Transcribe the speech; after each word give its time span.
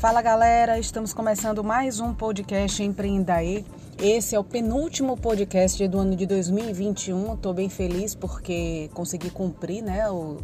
Fala 0.00 0.22
galera, 0.22 0.78
estamos 0.78 1.12
começando 1.12 1.62
mais 1.62 2.00
um 2.00 2.14
podcast 2.14 2.82
Empreenda 2.82 3.34
aí. 3.34 3.66
Esse 3.98 4.34
é 4.34 4.38
o 4.40 4.42
penúltimo 4.42 5.14
podcast 5.14 5.86
do 5.86 5.98
ano 5.98 6.16
de 6.16 6.24
2021. 6.24 7.34
Estou 7.34 7.52
bem 7.52 7.68
feliz 7.68 8.14
porque 8.14 8.88
consegui 8.94 9.28
cumprir 9.28 9.82
né, 9.82 10.10
o, 10.10 10.38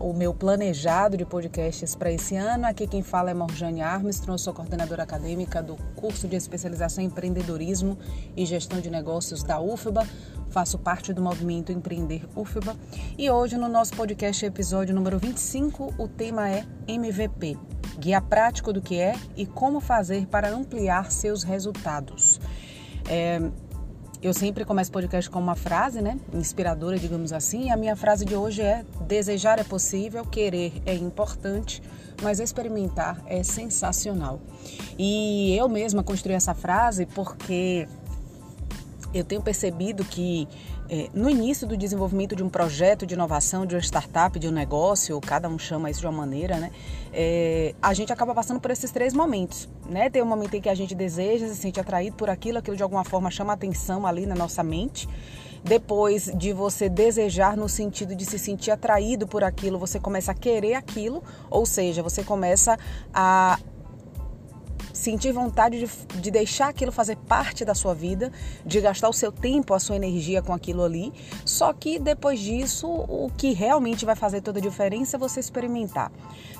o 0.00 0.12
meu 0.12 0.34
planejado 0.34 1.16
de 1.16 1.24
podcasts 1.24 1.94
para 1.94 2.10
esse 2.10 2.34
ano. 2.34 2.66
Aqui 2.66 2.84
quem 2.88 3.00
fala 3.00 3.30
é 3.30 3.34
Morjane 3.34 3.80
Armstrong, 3.80 4.42
sou 4.42 4.52
coordenadora 4.52 5.04
acadêmica 5.04 5.62
do 5.62 5.76
curso 5.94 6.26
de 6.26 6.34
especialização 6.34 7.04
em 7.04 7.06
empreendedorismo 7.06 7.96
e 8.36 8.44
gestão 8.44 8.80
de 8.80 8.90
negócios 8.90 9.44
da 9.44 9.60
UFBA. 9.60 10.04
Faço 10.50 10.80
parte 10.80 11.12
do 11.12 11.22
movimento 11.22 11.70
Empreender 11.70 12.28
UFBA. 12.34 12.74
E 13.16 13.30
hoje 13.30 13.56
no 13.56 13.68
nosso 13.68 13.94
podcast 13.94 14.44
episódio 14.44 14.92
número 14.92 15.16
25, 15.16 15.94
o 15.96 16.08
tema 16.08 16.50
é 16.50 16.64
MVP 16.88 17.56
guia 17.98 18.20
prático 18.20 18.72
do 18.72 18.80
que 18.80 18.98
é 18.98 19.14
e 19.36 19.46
como 19.46 19.80
fazer 19.80 20.26
para 20.26 20.48
ampliar 20.50 21.10
seus 21.10 21.42
resultados. 21.42 22.40
É, 23.08 23.40
eu 24.22 24.32
sempre 24.32 24.64
começo 24.64 24.90
podcast 24.90 25.30
com 25.30 25.38
uma 25.38 25.54
frase, 25.54 26.00
né? 26.00 26.18
Inspiradora, 26.32 26.98
digamos 26.98 27.32
assim. 27.32 27.66
E 27.66 27.70
a 27.70 27.76
minha 27.76 27.94
frase 27.94 28.24
de 28.24 28.34
hoje 28.34 28.62
é: 28.62 28.84
desejar 29.06 29.58
é 29.58 29.64
possível, 29.64 30.24
querer 30.24 30.82
é 30.86 30.94
importante, 30.94 31.82
mas 32.22 32.40
experimentar 32.40 33.22
é 33.26 33.42
sensacional. 33.42 34.40
E 34.98 35.54
eu 35.56 35.68
mesma 35.68 36.02
construí 36.02 36.34
essa 36.34 36.54
frase 36.54 37.06
porque 37.06 37.86
eu 39.12 39.24
tenho 39.24 39.42
percebido 39.42 40.04
que 40.04 40.48
é, 40.88 41.08
no 41.12 41.28
início 41.28 41.66
do 41.66 41.76
desenvolvimento 41.76 42.36
de 42.36 42.42
um 42.42 42.48
projeto 42.48 43.06
de 43.06 43.14
inovação, 43.14 43.66
de 43.66 43.74
uma 43.74 43.80
startup, 43.80 44.38
de 44.38 44.48
um 44.48 44.52
negócio, 44.52 45.20
cada 45.20 45.48
um 45.48 45.58
chama 45.58 45.90
isso 45.90 46.00
de 46.00 46.06
uma 46.06 46.12
maneira, 46.12 46.58
né? 46.58 46.70
É, 47.12 47.74
a 47.82 47.92
gente 47.92 48.12
acaba 48.12 48.34
passando 48.34 48.60
por 48.60 48.70
esses 48.70 48.90
três 48.90 49.12
momentos, 49.12 49.68
né? 49.88 50.08
Tem 50.08 50.22
um 50.22 50.26
momento 50.26 50.54
em 50.54 50.60
que 50.60 50.68
a 50.68 50.74
gente 50.74 50.94
deseja, 50.94 51.48
se 51.48 51.56
sente 51.56 51.80
atraído 51.80 52.16
por 52.16 52.30
aquilo, 52.30 52.58
aquilo 52.58 52.76
de 52.76 52.82
alguma 52.82 53.04
forma 53.04 53.30
chama 53.30 53.52
atenção 53.52 54.06
ali 54.06 54.26
na 54.26 54.34
nossa 54.34 54.62
mente. 54.62 55.08
Depois 55.64 56.30
de 56.36 56.52
você 56.52 56.88
desejar 56.88 57.56
no 57.56 57.68
sentido 57.68 58.14
de 58.14 58.24
se 58.24 58.38
sentir 58.38 58.70
atraído 58.70 59.26
por 59.26 59.42
aquilo, 59.42 59.80
você 59.80 59.98
começa 59.98 60.30
a 60.30 60.34
querer 60.34 60.74
aquilo, 60.74 61.24
ou 61.50 61.66
seja, 61.66 62.04
você 62.04 62.22
começa 62.22 62.78
a 63.12 63.58
sentir 65.06 65.30
vontade 65.30 65.78
de, 65.78 66.20
de 66.20 66.30
deixar 66.32 66.68
aquilo 66.68 66.90
fazer 66.90 67.16
parte 67.16 67.64
da 67.64 67.76
sua 67.76 67.94
vida, 67.94 68.32
de 68.64 68.80
gastar 68.80 69.08
o 69.08 69.12
seu 69.12 69.30
tempo, 69.30 69.72
a 69.72 69.78
sua 69.78 69.94
energia 69.94 70.42
com 70.42 70.52
aquilo 70.52 70.82
ali. 70.82 71.12
Só 71.44 71.72
que 71.72 72.00
depois 72.00 72.40
disso, 72.40 72.88
o 72.88 73.30
que 73.36 73.52
realmente 73.52 74.04
vai 74.04 74.16
fazer 74.16 74.40
toda 74.40 74.58
a 74.58 74.62
diferença 74.62 75.16
é 75.16 75.18
você 75.18 75.38
experimentar. 75.38 76.10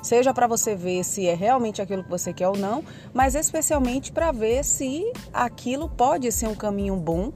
Seja 0.01 0.33
para 0.33 0.47
você 0.47 0.77
ver 0.77 1.03
se 1.03 1.27
é 1.27 1.35
realmente 1.35 1.83
aquilo 1.83 2.05
que 2.05 2.11
você 2.11 2.33
quer 2.33 2.47
ou 2.47 2.57
não, 2.57 2.85
mas 3.13 3.35
especialmente 3.35 4.13
para 4.13 4.31
ver 4.31 4.65
se 4.65 5.13
aquilo 5.33 5.89
pode 5.89 6.31
ser 6.31 6.47
um 6.47 6.55
caminho 6.55 6.95
bom 6.95 7.33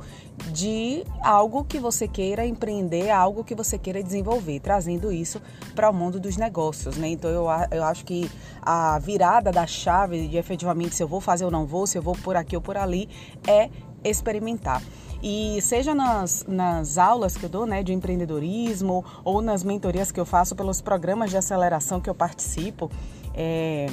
de 0.53 1.05
algo 1.23 1.65
que 1.65 1.79
você 1.79 2.09
queira 2.09 2.47
empreender, 2.47 3.11
algo 3.11 3.45
que 3.45 3.55
você 3.55 3.79
queira 3.79 4.03
desenvolver, 4.03 4.61
trazendo 4.61 5.13
isso 5.13 5.41
para 5.75 5.91
o 5.91 5.93
mundo 5.93 6.19
dos 6.19 6.37
negócios, 6.37 6.97
né? 6.97 7.09
Então 7.09 7.31
eu, 7.31 7.47
eu 7.71 7.85
acho 7.85 8.05
que 8.05 8.31
a 8.63 8.99
virada 8.99 9.53
da 9.53 9.67
chave 9.67 10.29
de 10.29 10.37
efetivamente 10.37 10.95
se 10.95 11.03
eu 11.03 11.09
vou 11.09 11.21
fazer 11.21 11.45
ou 11.45 11.51
não 11.51 11.67
vou, 11.67 11.87
se 11.87 11.97
eu 11.97 12.03
vou 12.03 12.15
por 12.15 12.37
aqui 12.37 12.57
ou 12.57 12.63
por 12.63 12.77
ali, 12.77 13.09
é 13.47 13.71
experimentar. 14.05 14.83
E 15.23 15.61
seja 15.61 15.95
nas, 15.95 16.47
nas 16.49 16.97
aulas 16.97 17.37
que 17.37 17.45
eu 17.45 17.51
dou, 17.51 17.67
né, 17.67 17.83
de 17.83 17.93
empreendedorismo, 17.93 19.05
ou 19.23 19.43
nas 19.43 19.63
mentorias 19.63 20.11
que 20.11 20.19
eu 20.19 20.25
faço 20.25 20.57
pelos 20.57 20.81
programas 20.81 21.31
de 21.31 21.37
aceleração 21.37 22.01
que 22.01 22.09
eu 22.09 22.15
participo, 22.15 22.91
é, 23.35 23.87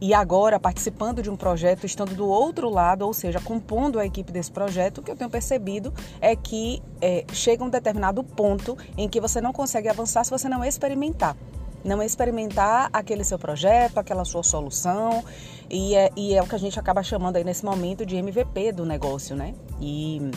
e 0.00 0.14
agora 0.14 0.60
participando 0.60 1.22
de 1.22 1.30
um 1.30 1.36
projeto, 1.36 1.84
estando 1.84 2.14
do 2.14 2.26
outro 2.26 2.70
lado, 2.70 3.04
ou 3.04 3.12
seja, 3.12 3.40
compondo 3.40 3.98
a 3.98 4.06
equipe 4.06 4.30
desse 4.30 4.50
projeto, 4.50 4.98
o 4.98 5.02
que 5.02 5.10
eu 5.10 5.16
tenho 5.16 5.30
percebido 5.30 5.92
é 6.20 6.36
que 6.36 6.82
é, 7.00 7.24
chega 7.32 7.64
um 7.64 7.68
determinado 7.68 8.22
ponto 8.22 8.76
em 8.96 9.08
que 9.08 9.20
você 9.20 9.40
não 9.40 9.52
consegue 9.52 9.88
avançar 9.88 10.24
se 10.24 10.30
você 10.30 10.48
não 10.48 10.64
experimentar. 10.64 11.36
Não 11.84 12.02
experimentar 12.02 12.90
aquele 12.92 13.22
seu 13.24 13.38
projeto, 13.38 13.98
aquela 13.98 14.24
sua 14.24 14.42
solução, 14.42 15.24
e 15.70 15.94
é, 15.94 16.10
e 16.16 16.34
é 16.34 16.42
o 16.42 16.46
que 16.46 16.54
a 16.54 16.58
gente 16.58 16.78
acaba 16.78 17.02
chamando 17.02 17.36
aí 17.36 17.44
nesse 17.44 17.64
momento 17.64 18.04
de 18.04 18.16
MVP 18.16 18.72
do 18.72 18.84
negócio, 18.84 19.36
né? 19.36 19.54
E 19.80 20.30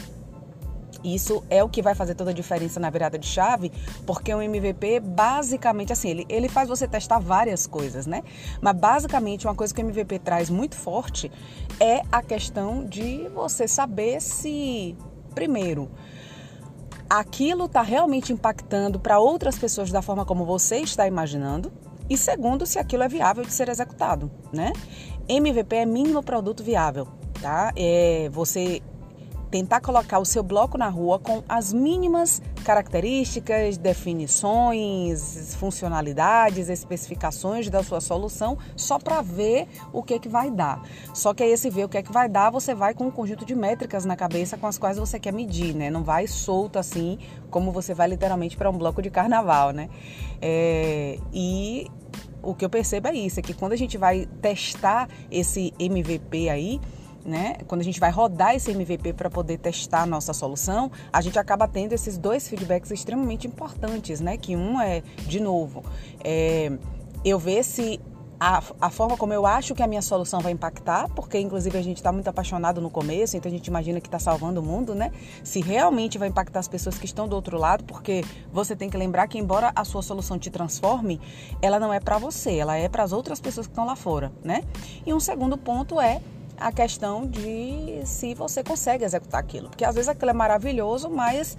isso 1.03 1.43
é 1.49 1.63
o 1.63 1.69
que 1.69 1.81
vai 1.81 1.95
fazer 1.95 2.15
toda 2.15 2.31
a 2.31 2.33
diferença 2.33 2.79
na 2.79 2.89
virada 2.89 3.17
de 3.17 3.27
chave, 3.27 3.71
porque 4.05 4.33
o 4.33 4.41
MVP 4.41 4.99
basicamente 4.99 5.93
assim, 5.93 6.09
ele, 6.09 6.25
ele 6.29 6.49
faz 6.49 6.69
você 6.69 6.87
testar 6.87 7.19
várias 7.19 7.65
coisas, 7.67 8.05
né? 8.05 8.23
Mas 8.61 8.75
basicamente 8.75 9.47
uma 9.47 9.55
coisa 9.55 9.73
que 9.73 9.81
o 9.81 9.85
MVP 9.85 10.19
traz 10.19 10.49
muito 10.49 10.75
forte 10.75 11.31
é 11.79 12.01
a 12.11 12.21
questão 12.21 12.85
de 12.85 13.27
você 13.29 13.67
saber 13.67 14.21
se 14.21 14.95
primeiro 15.33 15.89
aquilo 17.09 17.65
está 17.65 17.81
realmente 17.81 18.31
impactando 18.31 18.97
para 18.97 19.19
outras 19.19 19.57
pessoas 19.57 19.91
da 19.91 20.01
forma 20.01 20.25
como 20.25 20.45
você 20.45 20.77
está 20.77 21.05
imaginando. 21.05 21.69
E 22.09 22.17
segundo, 22.17 22.65
se 22.65 22.79
aquilo 22.79 23.03
é 23.03 23.07
viável 23.09 23.43
de 23.43 23.53
ser 23.53 23.67
executado, 23.67 24.31
né? 24.51 24.71
MVP 25.27 25.75
é 25.75 25.85
mínimo 25.85 26.23
produto 26.23 26.63
viável, 26.63 27.07
tá? 27.41 27.73
É, 27.75 28.29
você 28.31 28.81
tentar 29.51 29.81
colocar 29.81 30.17
o 30.17 30.25
seu 30.25 30.41
bloco 30.41 30.77
na 30.77 30.87
rua 30.87 31.19
com 31.19 31.43
as 31.47 31.73
mínimas 31.73 32.41
características, 32.63 33.77
definições, 33.77 35.53
funcionalidades, 35.55 36.69
especificações 36.69 37.69
da 37.69 37.83
sua 37.83 37.99
solução, 37.99 38.57
só 38.77 38.97
para 38.97 39.21
ver 39.21 39.67
o 39.91 40.01
que 40.01 40.13
é 40.13 40.19
que 40.19 40.29
vai 40.29 40.49
dar. 40.49 40.81
Só 41.13 41.33
que 41.33 41.43
esse 41.43 41.69
ver 41.69 41.83
o 41.83 41.89
que 41.89 41.97
é 41.97 42.01
que 42.01 42.11
vai 42.11 42.29
dar, 42.29 42.49
você 42.49 42.73
vai 42.73 42.93
com 42.93 43.07
um 43.07 43.11
conjunto 43.11 43.45
de 43.45 43.53
métricas 43.53 44.05
na 44.05 44.15
cabeça 44.15 44.57
com 44.57 44.67
as 44.67 44.77
quais 44.77 44.97
você 44.97 45.19
quer 45.19 45.33
medir, 45.33 45.75
né? 45.75 45.89
Não 45.89 46.03
vai 46.03 46.27
solto 46.27 46.79
assim, 46.79 47.19
como 47.49 47.71
você 47.71 47.93
vai 47.93 48.07
literalmente 48.07 48.55
para 48.55 48.69
um 48.69 48.77
bloco 48.77 49.01
de 49.01 49.09
carnaval, 49.09 49.71
né? 49.71 49.89
É, 50.41 51.19
e 51.33 51.91
o 52.41 52.55
que 52.55 52.63
eu 52.63 52.69
percebo 52.69 53.09
é 53.09 53.13
isso, 53.13 53.39
é 53.39 53.43
que 53.43 53.53
quando 53.53 53.73
a 53.73 53.75
gente 53.75 53.97
vai 53.97 54.25
testar 54.41 55.09
esse 55.29 55.73
MVP 55.77 56.49
aí, 56.49 56.79
né? 57.25 57.57
Quando 57.67 57.81
a 57.81 57.83
gente 57.83 57.99
vai 57.99 58.11
rodar 58.11 58.55
esse 58.55 58.71
MVP 58.71 59.13
para 59.13 59.29
poder 59.29 59.57
testar 59.57 60.03
a 60.03 60.05
nossa 60.05 60.33
solução, 60.33 60.91
a 61.11 61.21
gente 61.21 61.37
acaba 61.37 61.67
tendo 61.67 61.93
esses 61.93 62.17
dois 62.17 62.47
feedbacks 62.47 62.91
extremamente 62.91 63.47
importantes, 63.47 64.19
né? 64.19 64.37
Que 64.37 64.55
um 64.55 64.79
é, 64.79 65.01
de 65.27 65.39
novo, 65.39 65.83
é, 66.23 66.71
eu 67.23 67.37
ver 67.37 67.63
se 67.63 67.99
a, 68.43 68.59
a, 68.81 68.89
forma 68.89 69.15
como 69.15 69.31
eu 69.31 69.45
acho 69.45 69.75
que 69.75 69.83
a 69.83 69.87
minha 69.87 70.01
solução 70.01 70.39
vai 70.39 70.51
impactar, 70.51 71.07
porque 71.09 71.39
inclusive 71.39 71.77
a 71.77 71.81
gente 71.83 71.97
está 71.97 72.11
muito 72.11 72.27
apaixonado 72.27 72.81
no 72.81 72.89
começo, 72.89 73.37
então 73.37 73.47
a 73.47 73.53
gente 73.53 73.67
imagina 73.67 74.01
que 74.01 74.07
está 74.07 74.17
salvando 74.17 74.59
o 74.59 74.63
mundo, 74.63 74.95
né? 74.95 75.11
Se 75.43 75.61
realmente 75.61 76.17
vai 76.17 76.27
impactar 76.27 76.59
as 76.59 76.67
pessoas 76.67 76.97
que 76.97 77.05
estão 77.05 77.27
do 77.27 77.35
outro 77.35 77.55
lado, 77.55 77.83
porque 77.83 78.25
você 78.51 78.75
tem 78.75 78.89
que 78.89 78.97
lembrar 78.97 79.27
que 79.27 79.37
embora 79.37 79.71
a 79.75 79.85
sua 79.85 80.01
solução 80.01 80.39
te 80.39 80.49
transforme, 80.49 81.21
ela 81.61 81.79
não 81.79 81.93
é 81.93 81.99
para 81.99 82.17
você, 82.17 82.55
ela 82.55 82.75
é 82.75 82.89
para 82.89 83.03
as 83.03 83.11
outras 83.11 83.39
pessoas 83.39 83.67
que 83.67 83.73
estão 83.73 83.85
lá 83.85 83.95
fora, 83.95 84.31
né? 84.43 84.63
E 85.05 85.13
um 85.13 85.19
segundo 85.19 85.55
ponto 85.55 86.01
é 86.01 86.19
a 86.61 86.71
questão 86.71 87.25
de 87.25 88.01
se 88.05 88.33
você 88.35 88.63
consegue 88.63 89.03
executar 89.03 89.39
aquilo. 89.39 89.69
Porque 89.69 89.83
às 89.83 89.95
vezes 89.95 90.09
aquilo 90.09 90.31
é 90.31 90.33
maravilhoso, 90.33 91.09
mas 91.09 91.57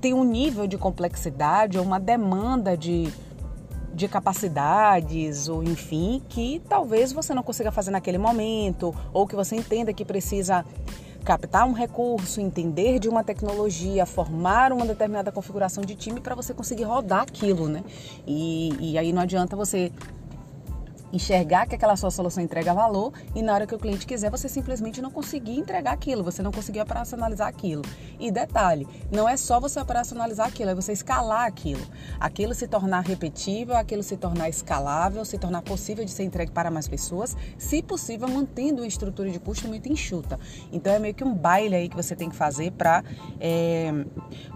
tem 0.00 0.14
um 0.14 0.24
nível 0.24 0.66
de 0.66 0.78
complexidade 0.78 1.78
ou 1.78 1.84
uma 1.84 2.00
demanda 2.00 2.76
de, 2.76 3.12
de 3.92 4.08
capacidades, 4.08 5.48
ou 5.48 5.62
enfim, 5.62 6.22
que 6.28 6.62
talvez 6.68 7.12
você 7.12 7.34
não 7.34 7.42
consiga 7.42 7.70
fazer 7.70 7.90
naquele 7.90 8.18
momento, 8.18 8.94
ou 9.12 9.26
que 9.26 9.36
você 9.36 9.56
entenda 9.56 9.92
que 9.92 10.04
precisa 10.04 10.64
captar 11.24 11.66
um 11.66 11.72
recurso, 11.72 12.40
entender 12.40 12.98
de 12.98 13.06
uma 13.08 13.22
tecnologia, 13.22 14.06
formar 14.06 14.72
uma 14.72 14.86
determinada 14.86 15.30
configuração 15.30 15.84
de 15.84 15.94
time 15.94 16.20
para 16.20 16.34
você 16.34 16.54
conseguir 16.54 16.84
rodar 16.84 17.22
aquilo, 17.22 17.68
né? 17.68 17.84
E, 18.26 18.92
e 18.92 18.98
aí 18.98 19.12
não 19.12 19.20
adianta 19.20 19.54
você 19.54 19.92
enxergar 21.12 21.66
que 21.66 21.74
aquela 21.74 21.96
sua 21.96 22.10
solução 22.10 22.42
entrega 22.42 22.74
valor 22.74 23.12
e 23.34 23.42
na 23.42 23.54
hora 23.54 23.66
que 23.66 23.74
o 23.74 23.78
cliente 23.78 24.06
quiser 24.06 24.30
você 24.30 24.48
simplesmente 24.48 25.00
não 25.00 25.10
conseguir 25.10 25.58
entregar 25.58 25.92
aquilo, 25.92 26.22
você 26.22 26.42
não 26.42 26.52
conseguir 26.52 26.80
operacionalizar 26.80 27.48
aquilo. 27.48 27.82
E 28.18 28.30
detalhe, 28.30 28.86
não 29.10 29.28
é 29.28 29.36
só 29.36 29.60
você 29.60 29.80
operacionalizar 29.80 30.46
aquilo, 30.46 30.70
é 30.70 30.74
você 30.74 30.92
escalar 30.92 31.46
aquilo. 31.46 31.84
Aquilo 32.18 32.54
se 32.54 32.66
tornar 32.66 33.00
repetível, 33.00 33.76
aquilo 33.76 34.02
se 34.02 34.16
tornar 34.16 34.48
escalável, 34.48 35.24
se 35.24 35.38
tornar 35.38 35.62
possível 35.62 36.04
de 36.04 36.10
ser 36.10 36.24
entregue 36.24 36.52
para 36.52 36.70
mais 36.70 36.88
pessoas, 36.88 37.36
se 37.56 37.82
possível 37.82 38.28
mantendo 38.28 38.82
uma 38.82 38.88
estrutura 38.88 39.30
de 39.30 39.38
custo 39.38 39.68
muito 39.68 39.88
enxuta. 39.88 40.38
Então 40.72 40.92
é 40.92 40.98
meio 40.98 41.14
que 41.14 41.24
um 41.24 41.34
baile 41.34 41.74
aí 41.74 41.88
que 41.88 41.96
você 41.96 42.14
tem 42.14 42.28
que 42.28 42.36
fazer 42.36 42.72
para 42.72 43.02
é, 43.40 43.92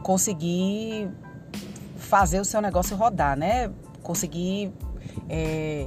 conseguir 0.02 1.10
fazer 1.96 2.40
o 2.40 2.44
seu 2.44 2.60
negócio 2.60 2.96
rodar, 2.96 3.36
né? 3.36 3.70
Conseguir 4.02 4.72
é, 5.28 5.86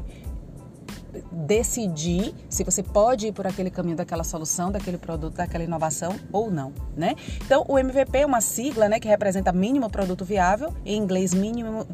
decidir 1.32 2.34
se 2.50 2.64
você 2.64 2.82
pode 2.82 3.28
ir 3.28 3.32
por 3.32 3.48
aquele 3.48 3.70
caminho 3.70 3.98
daquela 3.98 4.24
solução, 4.24 4.72
daquele 4.72 4.98
produto, 4.98 5.36
daquela 5.36 5.64
inovação 5.64 6.16
ou 6.32 6.50
não, 6.52 6.74
né? 6.96 7.16
Então, 7.46 7.66
o 7.68 7.78
MVP 7.78 8.20
é 8.20 8.26
uma 8.26 8.42
sigla, 8.42 8.88
né, 8.90 9.00
que 9.00 9.08
representa 9.08 9.52
mínimo 9.52 9.90
produto 9.90 10.24
viável, 10.26 10.74
em 10.86 10.98
inglês 10.98 11.34
Minimum 11.34 11.86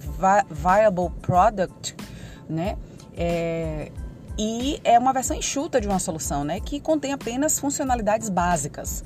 Viable 0.49 1.09
Product, 1.21 1.95
né? 2.49 2.77
É, 3.15 3.91
e 4.37 4.79
é 4.83 4.97
uma 4.97 5.13
versão 5.13 5.35
enxuta 5.35 5.79
de 5.79 5.87
uma 5.87 5.99
solução, 5.99 6.43
né, 6.43 6.59
que 6.59 6.79
contém 6.79 7.13
apenas 7.13 7.59
funcionalidades 7.59 8.29
básicas 8.29 9.03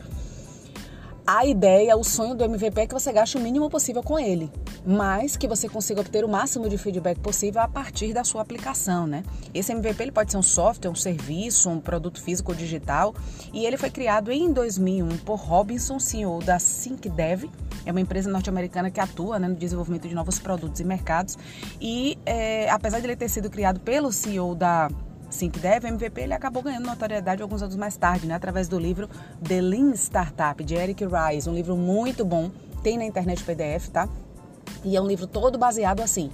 a 1.28 1.44
ideia, 1.46 1.98
o 1.98 2.04
sonho 2.04 2.36
do 2.36 2.44
MVP 2.44 2.82
é 2.82 2.88
que 2.88 2.94
você 2.94 3.12
gaste 3.12 3.36
o 3.36 3.40
mínimo 3.40 3.68
possível 3.68 4.04
com 4.04 4.20
ele, 4.20 4.52
mas 4.86 5.36
que 5.36 5.48
você 5.48 5.68
consiga 5.68 6.02
obter 6.02 6.24
o 6.24 6.30
máximo 6.30 6.70
de 6.70 6.78
feedback 6.78 7.20
possível 7.20 7.62
a 7.62 7.68
partir 7.68 8.14
da 8.14 8.24
sua 8.24 8.44
aplicação, 8.44 9.08
né? 9.08 9.24
Esse 9.52 9.72
MVP 9.72 10.04
ele 10.04 10.12
pode 10.12 10.32
ser 10.32 10.38
um 10.38 10.44
software, 10.44 10.92
um 10.92 10.96
serviço, 10.96 11.68
um 11.68 11.80
produto 11.80 12.22
físico 12.22 12.52
ou 12.52 12.58
digital, 12.58 13.16
e 13.52 13.66
ele 13.66 13.76
foi 13.76 13.90
criado 13.90 14.32
em 14.32 14.54
2001 14.54 15.18
por 15.20 15.40
Robinson, 15.40 16.00
CEO 16.00 16.40
da 16.44 16.58
ThinkDev, 16.58 17.50
é 17.86 17.92
uma 17.92 18.02
empresa 18.02 18.30
norte-americana 18.30 18.92
que 18.92 19.00
atua 19.00 19.40
né, 19.40 19.48
no 19.48 19.56
desenvolvimento 19.56 20.08
de 20.08 20.14
novos 20.14 20.38
produtos 20.38 20.80
e 20.80 20.84
mercados, 20.84 21.38
e 21.82 22.20
é, 22.24 22.70
apesar 22.70 23.00
de 23.00 23.08
ele 23.08 23.16
ter 23.16 23.30
sido 23.30 23.50
criado 23.50 23.80
pelo 23.80 24.12
CEO 24.12 24.54
da 24.54 24.90
SyncDev, 25.36 25.86
o 25.86 25.88
MVP 25.88 26.22
ele 26.22 26.34
acabou 26.34 26.64
ganhando 26.64 26.86
notoriedade 26.86 27.42
alguns 27.42 27.62
anos 27.62 27.76
mais 27.76 27.96
tarde, 27.98 28.26
né, 28.26 28.34
através 28.34 28.68
do 28.68 28.80
livro 28.80 29.10
The 29.48 29.62
Lean 29.62 29.94
Startup, 29.94 30.64
de 30.64 30.74
Eric 30.74 31.04
Rice, 31.06 31.50
um 31.50 31.54
livro 31.54 31.76
muito 31.76 32.24
bom, 32.24 32.50
tem 32.82 32.98
na 32.98 33.06
internet 33.06 33.44
PDF, 33.44 33.90
tá? 33.90 34.08
E 34.84 34.96
é 34.96 35.02
um 35.02 35.08
livro 35.08 35.28
todo 35.28 35.58
baseado 35.58 36.02
assim, 36.02 36.32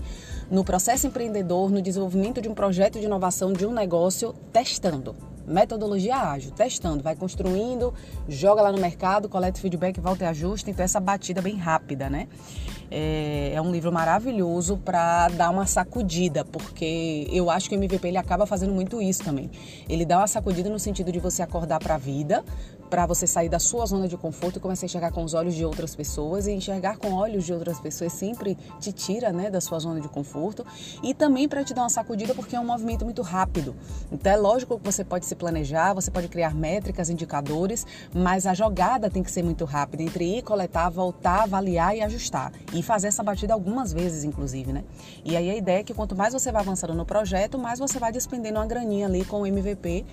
no 0.50 0.64
processo 0.64 1.08
empreendedor, 1.08 1.70
no 1.70 1.82
desenvolvimento 1.82 2.42
de 2.42 2.50
um 2.50 2.54
projeto 2.54 3.00
de 3.00 3.06
inovação 3.06 3.54
de 3.54 3.66
um 3.66 3.74
negócio, 3.74 4.34
testando. 4.52 5.16
Metodologia 5.48 6.18
ágil, 6.18 6.52
testando, 6.52 7.02
vai 7.02 7.16
construindo, 7.16 7.94
joga 8.28 8.62
lá 8.62 8.72
no 8.72 8.78
mercado, 8.78 9.28
coleta 9.28 9.60
feedback, 9.60 10.00
volta 10.00 10.26
e 10.26 10.28
ajusta. 10.28 10.70
Então, 10.70 10.84
essa 10.86 11.00
batida 11.00 11.42
bem 11.42 11.56
rápida, 11.56 12.10
né? 12.10 12.28
É, 12.94 13.54
é 13.56 13.62
um 13.62 13.72
livro 13.72 13.92
maravilhoso 13.92 14.76
para 14.78 15.30
dar 15.30 15.50
uma 15.50 15.66
sacudida, 15.66 16.44
porque 16.44 17.26
eu 17.32 17.50
acho 17.50 17.70
que 17.70 17.76
o 17.76 17.78
MVP 17.78 18.10
ele 18.10 18.18
acaba 18.18 18.46
fazendo 18.46 18.74
muito 18.74 19.02
isso 19.02 19.24
também. 19.24 19.50
Ele 19.88 20.06
dá 20.06 20.18
uma 20.18 20.28
sacudida 20.28 20.70
no 20.70 20.78
sentido 20.78 21.10
de 21.10 21.20
você 21.20 21.42
acordar 21.42 21.80
para 21.80 21.96
a 21.96 21.98
vida, 21.98 22.44
para 22.92 23.06
você 23.06 23.26
sair 23.26 23.48
da 23.48 23.58
sua 23.58 23.86
zona 23.86 24.06
de 24.06 24.18
conforto 24.18 24.58
e 24.58 24.60
começar 24.60 24.84
a 24.84 24.88
enxergar 24.88 25.12
com 25.12 25.24
os 25.24 25.34
olhos 25.34 25.56
de 25.56 25.64
outras 25.64 25.96
pessoas 25.96 26.46
e 26.46 26.52
enxergar 26.52 26.98
com 26.98 27.14
olhos 27.14 27.46
de 27.46 27.54
outras 27.54 27.80
pessoas 27.80 28.12
sempre 28.12 28.58
te 28.82 28.92
tira, 28.92 29.32
né, 29.32 29.50
da 29.50 29.62
sua 29.62 29.80
zona 29.80 30.02
de 30.02 30.10
conforto 30.10 30.66
e 31.02 31.14
também 31.14 31.48
para 31.48 31.64
te 31.64 31.74
dar 31.74 31.84
uma 31.84 31.90
sacudida 31.90 32.36
porque 32.36 32.54
é 32.54 32.60
um 32.60 32.66
movimento 32.66 33.06
muito 33.06 33.22
rápido. 33.22 33.74
Então 34.12 34.30
é 34.30 34.36
lógico 34.36 34.78
que 34.78 34.84
você 34.84 35.06
pode 35.06 35.26
se 35.26 35.36
planejar, 35.36 35.94
você 35.94 36.12
pode 36.12 36.28
criar 36.28 36.54
métricas, 36.54 37.10
indicadores, 37.10 37.88
mas 38.14 38.46
a 38.46 38.54
jogada 38.54 39.10
tem 39.10 39.24
que 39.24 39.32
ser 39.32 39.42
muito 39.42 39.64
rápida 39.64 40.04
entre 40.04 40.40
ir, 40.40 40.42
coletar, 40.42 40.90
voltar, 40.90 41.44
avaliar 41.44 41.96
e 41.96 42.02
ajustar 42.02 42.52
e 42.74 42.81
fazer 42.82 43.08
essa 43.08 43.24
batida 43.24 43.54
algumas 43.54 43.94
vezes, 43.94 44.24
inclusive, 44.24 44.72
né? 44.72 44.84
E 45.24 45.36
aí 45.36 45.50
a 45.50 45.56
ideia 45.56 45.80
é 45.80 45.84
que 45.84 45.94
quanto 45.94 46.16
mais 46.16 46.34
você 46.34 46.52
vai 46.52 46.62
avançando 46.62 46.94
no 46.94 47.06
projeto, 47.06 47.58
mais 47.58 47.80
você 47.80 48.00
vai 48.00 48.12
despendendo 48.12 48.60
uma 48.60 48.66
graninha 48.66 49.08
ali 49.08 49.24
com 49.26 49.42
o 49.42 49.48
MVP 49.48 50.06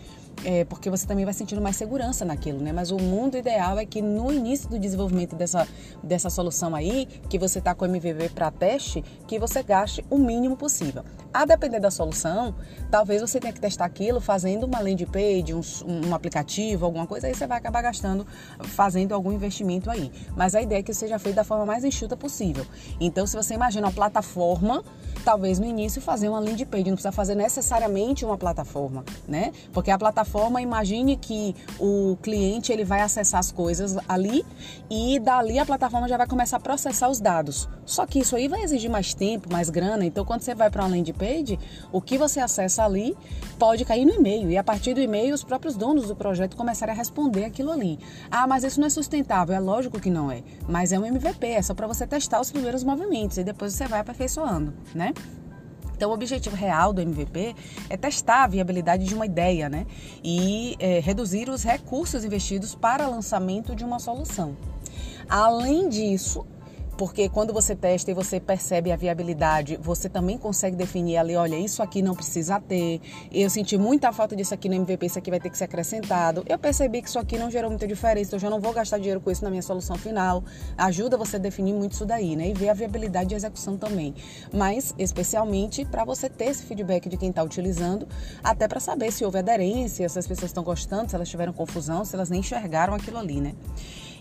é, 0.44 0.64
porque 0.64 0.88
você 0.90 1.06
também 1.06 1.24
vai 1.24 1.34
sentindo 1.34 1.60
mais 1.60 1.76
segurança 1.76 2.24
naquilo, 2.24 2.60
né? 2.60 2.72
Mas 2.72 2.90
o 2.90 2.96
mundo 2.96 3.36
ideal 3.36 3.78
é 3.78 3.84
que 3.84 4.00
no 4.00 4.32
início 4.32 4.68
do 4.68 4.78
desenvolvimento 4.78 5.34
dessa, 5.34 5.66
dessa 6.02 6.30
solução 6.30 6.74
aí, 6.74 7.06
que 7.28 7.38
você 7.38 7.58
está 7.58 7.74
com 7.74 7.84
o 7.84 7.88
MVP 7.88 8.30
para 8.30 8.50
teste, 8.50 9.02
que 9.26 9.38
você 9.38 9.62
gaste 9.62 10.04
o 10.10 10.18
mínimo 10.18 10.56
possível. 10.56 11.04
A 11.32 11.44
depender 11.44 11.78
da 11.78 11.90
solução, 11.90 12.54
talvez 12.90 13.20
você 13.20 13.38
tenha 13.38 13.52
que 13.52 13.60
testar 13.60 13.84
aquilo 13.84 14.18
fazendo 14.20 14.64
uma 14.64 14.80
landing 14.80 15.06
page, 15.06 15.52
um, 15.54 15.60
um 16.08 16.14
aplicativo, 16.14 16.86
alguma 16.86 17.06
coisa, 17.06 17.26
aí 17.26 17.34
você 17.34 17.46
vai 17.46 17.58
acabar 17.58 17.82
gastando, 17.82 18.26
fazendo 18.64 19.12
algum 19.12 19.30
investimento 19.30 19.90
aí. 19.90 20.10
Mas 20.34 20.54
a 20.54 20.62
ideia 20.62 20.80
é 20.80 20.82
que 20.82 20.94
seja 20.94 21.18
feito 21.18 21.36
da 21.36 21.44
forma 21.44 21.66
mais 21.66 21.84
enxuta 21.84 22.16
possível. 22.16 22.66
Então, 22.98 23.26
se 23.26 23.36
você 23.36 23.54
imagina 23.54 23.86
uma 23.86 23.92
plataforma, 23.92 24.82
talvez 25.22 25.58
no 25.58 25.66
início 25.66 26.00
fazer 26.00 26.30
uma 26.30 26.40
landing 26.40 26.64
page, 26.64 26.84
não 26.84 26.94
precisa 26.94 27.12
fazer 27.12 27.34
necessariamente 27.34 28.24
uma 28.24 28.38
plataforma, 28.38 29.04
né? 29.26 29.52
Porque 29.72 29.90
a 29.90 29.98
plataforma 29.98 30.62
imagine 30.62 31.16
que 31.16 31.54
o 31.78 32.16
cliente 32.22 32.72
ele 32.72 32.84
vai 32.84 33.02
acessar 33.02 33.40
as 33.40 33.52
coisas 33.52 33.96
ali 34.08 34.46
e 34.88 35.18
dali 35.18 35.58
a 35.58 35.66
plataforma 35.66 36.08
já 36.08 36.16
vai 36.16 36.26
começar 36.26 36.56
a 36.56 36.60
processar 36.60 37.10
os 37.10 37.20
dados. 37.20 37.68
Só 37.84 38.06
que 38.06 38.18
isso 38.18 38.34
aí 38.34 38.48
vai 38.48 38.62
exigir 38.62 38.90
mais 38.90 39.12
tempo, 39.12 39.52
mais 39.52 39.68
grana. 39.68 40.04
Então, 40.04 40.24
quando 40.24 40.40
você 40.40 40.54
vai 40.54 40.70
para 40.70 40.82
uma 40.82 40.96
landing 40.96 41.12
o 41.92 42.00
que 42.00 42.16
você 42.16 42.40
acessa 42.40 42.84
ali 42.84 43.16
pode 43.58 43.84
cair 43.84 44.04
no 44.04 44.14
e-mail. 44.14 44.50
E 44.50 44.56
a 44.56 44.64
partir 44.64 44.94
do 44.94 45.00
e-mail, 45.00 45.34
os 45.34 45.42
próprios 45.42 45.76
donos 45.76 46.08
do 46.08 46.16
projeto 46.16 46.56
começarem 46.56 46.94
a 46.94 46.96
responder 46.96 47.44
aquilo 47.44 47.70
ali. 47.70 47.98
Ah, 48.30 48.46
mas 48.46 48.64
isso 48.64 48.80
não 48.80 48.86
é 48.86 48.90
sustentável. 48.90 49.54
É 49.54 49.58
lógico 49.58 50.00
que 50.00 50.10
não 50.10 50.30
é. 50.30 50.42
Mas 50.68 50.92
é 50.92 50.98
um 50.98 51.04
MVP, 51.04 51.46
é 51.46 51.62
só 51.62 51.74
para 51.74 51.86
você 51.86 52.06
testar 52.06 52.40
os 52.40 52.50
primeiros 52.50 52.84
movimentos 52.84 53.36
e 53.38 53.44
depois 53.44 53.72
você 53.72 53.86
vai 53.86 54.00
aperfeiçoando, 54.00 54.72
né? 54.94 55.12
Então, 55.98 56.10
o 56.10 56.14
objetivo 56.14 56.54
real 56.54 56.92
do 56.92 57.00
MVP 57.00 57.56
é 57.90 57.96
testar 57.96 58.44
a 58.44 58.46
viabilidade 58.46 59.04
de 59.04 59.12
uma 59.16 59.26
ideia, 59.26 59.68
né? 59.68 59.84
E 60.22 60.76
é, 60.78 61.00
reduzir 61.00 61.48
os 61.48 61.64
recursos 61.64 62.24
investidos 62.24 62.72
para 62.72 63.08
lançamento 63.08 63.74
de 63.74 63.84
uma 63.84 63.98
solução. 63.98 64.56
Além 65.28 65.88
disso, 65.88 66.46
porque 66.98 67.28
quando 67.28 67.52
você 67.52 67.76
testa 67.76 68.10
e 68.10 68.14
você 68.14 68.40
percebe 68.40 68.90
a 68.90 68.96
viabilidade, 68.96 69.78
você 69.80 70.08
também 70.08 70.36
consegue 70.36 70.74
definir 70.74 71.16
ali, 71.16 71.36
olha, 71.36 71.56
isso 71.56 71.80
aqui 71.80 72.02
não 72.02 72.14
precisa 72.14 72.60
ter, 72.60 73.00
eu 73.32 73.48
senti 73.48 73.78
muita 73.78 74.12
falta 74.12 74.34
disso 74.34 74.52
aqui 74.52 74.68
no 74.68 74.74
MVP, 74.74 75.06
isso 75.06 75.18
aqui 75.18 75.30
vai 75.30 75.38
ter 75.38 75.48
que 75.48 75.56
ser 75.56 75.64
acrescentado, 75.64 76.44
eu 76.48 76.58
percebi 76.58 77.00
que 77.00 77.08
isso 77.08 77.18
aqui 77.18 77.38
não 77.38 77.48
gerou 77.48 77.70
muita 77.70 77.86
diferença, 77.86 78.30
então 78.30 78.36
eu 78.36 78.40
já 78.40 78.50
não 78.50 78.60
vou 78.60 78.72
gastar 78.72 78.98
dinheiro 78.98 79.20
com 79.20 79.30
isso 79.30 79.44
na 79.44 79.50
minha 79.50 79.62
solução 79.62 79.96
final. 79.96 80.42
Ajuda 80.76 81.16
você 81.16 81.36
a 81.36 81.38
definir 81.38 81.72
muito 81.72 81.92
isso 81.92 82.04
daí, 82.04 82.34
né? 82.34 82.48
E 82.48 82.52
ver 82.52 82.70
a 82.70 82.74
viabilidade 82.74 83.28
de 83.28 83.36
execução 83.36 83.76
também. 83.76 84.14
Mas, 84.52 84.92
especialmente, 84.98 85.84
para 85.84 86.04
você 86.04 86.28
ter 86.28 86.46
esse 86.46 86.64
feedback 86.64 87.08
de 87.08 87.16
quem 87.16 87.30
está 87.30 87.44
utilizando, 87.44 88.08
até 88.42 88.66
para 88.66 88.80
saber 88.80 89.12
se 89.12 89.24
houve 89.24 89.38
aderência, 89.38 90.08
se 90.08 90.18
as 90.18 90.26
pessoas 90.26 90.50
estão 90.50 90.64
gostando, 90.64 91.08
se 91.08 91.14
elas 91.14 91.28
tiveram 91.28 91.52
confusão, 91.52 92.04
se 92.04 92.16
elas 92.16 92.28
nem 92.28 92.40
enxergaram 92.40 92.94
aquilo 92.94 93.18
ali, 93.18 93.40
né? 93.40 93.54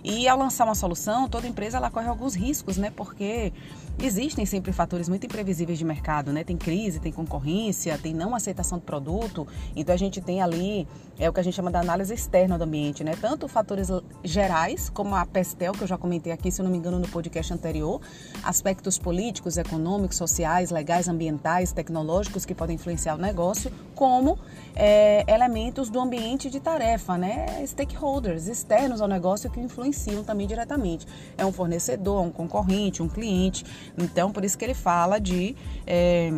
E 0.09 0.25
ao 0.25 0.37
lançar 0.39 0.63
uma 0.63 0.73
solução, 0.73 1.27
toda 1.27 1.45
empresa 1.47 1.75
ela 1.75 1.91
corre 1.91 2.07
alguns 2.07 2.33
riscos, 2.33 2.77
né? 2.77 2.89
Porque 2.95 3.51
existem 3.99 4.45
sempre 4.45 4.71
fatores 4.71 5.09
muito 5.09 5.25
imprevisíveis 5.25 5.77
de 5.77 5.85
mercado, 5.85 6.31
né? 6.31 6.43
Tem 6.43 6.57
crise, 6.57 6.99
tem 6.99 7.11
concorrência, 7.11 7.97
tem 7.97 8.13
não 8.13 8.35
aceitação 8.35 8.77
do 8.77 8.83
produto. 8.83 9.47
Então 9.75 9.93
a 9.93 9.97
gente 9.97 10.21
tem 10.21 10.41
ali 10.41 10.87
é 11.19 11.27
o 11.27 11.33
que 11.33 11.39
a 11.39 11.43
gente 11.43 11.55
chama 11.55 11.71
de 11.71 11.77
análise 11.77 12.13
externa 12.13 12.57
do 12.57 12.63
ambiente, 12.63 13.03
né? 13.03 13.13
Tanto 13.19 13.47
fatores 13.47 13.89
gerais, 14.23 14.89
como 14.89 15.15
a 15.15 15.25
PESTEL, 15.25 15.73
que 15.73 15.81
eu 15.81 15.87
já 15.87 15.97
comentei 15.97 16.31
aqui, 16.31 16.51
se 16.51 16.61
eu 16.61 16.63
não 16.63 16.71
me 16.71 16.77
engano, 16.77 16.99
no 16.99 17.07
podcast 17.07 17.51
anterior, 17.51 17.99
aspectos 18.43 18.99
políticos, 18.99 19.57
econômicos, 19.57 20.15
sociais, 20.15 20.69
legais, 20.69 21.07
ambientais, 21.07 21.71
tecnológicos 21.71 22.45
que 22.45 22.53
podem 22.53 22.75
influenciar 22.75 23.15
o 23.15 23.17
negócio, 23.17 23.71
como 23.95 24.37
é, 24.75 25.25
elementos 25.27 25.89
do 25.89 25.99
ambiente 25.99 26.51
de 26.51 26.59
tarefa, 26.59 27.17
né? 27.17 27.65
Stakeholders 27.65 28.47
externos 28.47 29.01
ao 29.01 29.07
negócio 29.07 29.49
que 29.49 29.59
influenciam 29.59 30.23
também 30.23 30.45
diretamente. 30.45 31.07
É 31.35 31.43
um 31.43 31.51
fornecedor, 31.51 32.21
um 32.21 32.31
concorrente, 32.31 33.01
um 33.01 33.09
cliente. 33.09 33.65
Então, 33.97 34.31
por 34.31 34.43
isso 34.43 34.57
que 34.57 34.65
ele 34.65 34.73
fala 34.73 35.19
de. 35.19 35.55
É, 35.85 36.31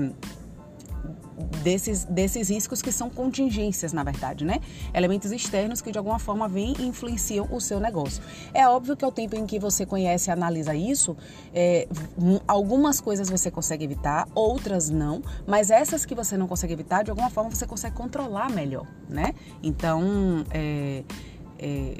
desses, 1.63 2.05
desses 2.05 2.49
riscos 2.49 2.81
que 2.81 2.91
são 2.91 3.09
contingências, 3.09 3.93
na 3.93 4.03
verdade, 4.03 4.45
né? 4.45 4.59
Elementos 4.93 5.31
externos 5.31 5.81
que 5.81 5.91
de 5.91 5.97
alguma 5.97 6.19
forma 6.19 6.47
vêm 6.47 6.73
e 6.79 6.85
influenciam 6.85 7.47
o 7.51 7.59
seu 7.59 7.79
negócio. 7.79 8.21
É 8.53 8.67
óbvio 8.67 8.95
que 8.95 9.05
ao 9.05 9.11
tempo 9.11 9.35
em 9.35 9.45
que 9.45 9.59
você 9.59 9.85
conhece 9.85 10.29
e 10.29 10.31
analisa 10.31 10.75
isso, 10.75 11.15
é, 11.53 11.87
algumas 12.47 12.99
coisas 12.99 13.29
você 13.29 13.49
consegue 13.49 13.83
evitar, 13.85 14.27
outras 14.35 14.89
não, 14.89 15.21
mas 15.47 15.71
essas 15.71 16.05
que 16.05 16.15
você 16.15 16.37
não 16.37 16.47
consegue 16.47 16.73
evitar, 16.73 17.03
de 17.03 17.09
alguma 17.09 17.29
forma 17.29 17.49
você 17.49 17.65
consegue 17.65 17.95
controlar 17.95 18.49
melhor, 18.49 18.85
né? 19.07 19.33
Então, 19.63 20.45
é, 20.51 21.03
é 21.57 21.97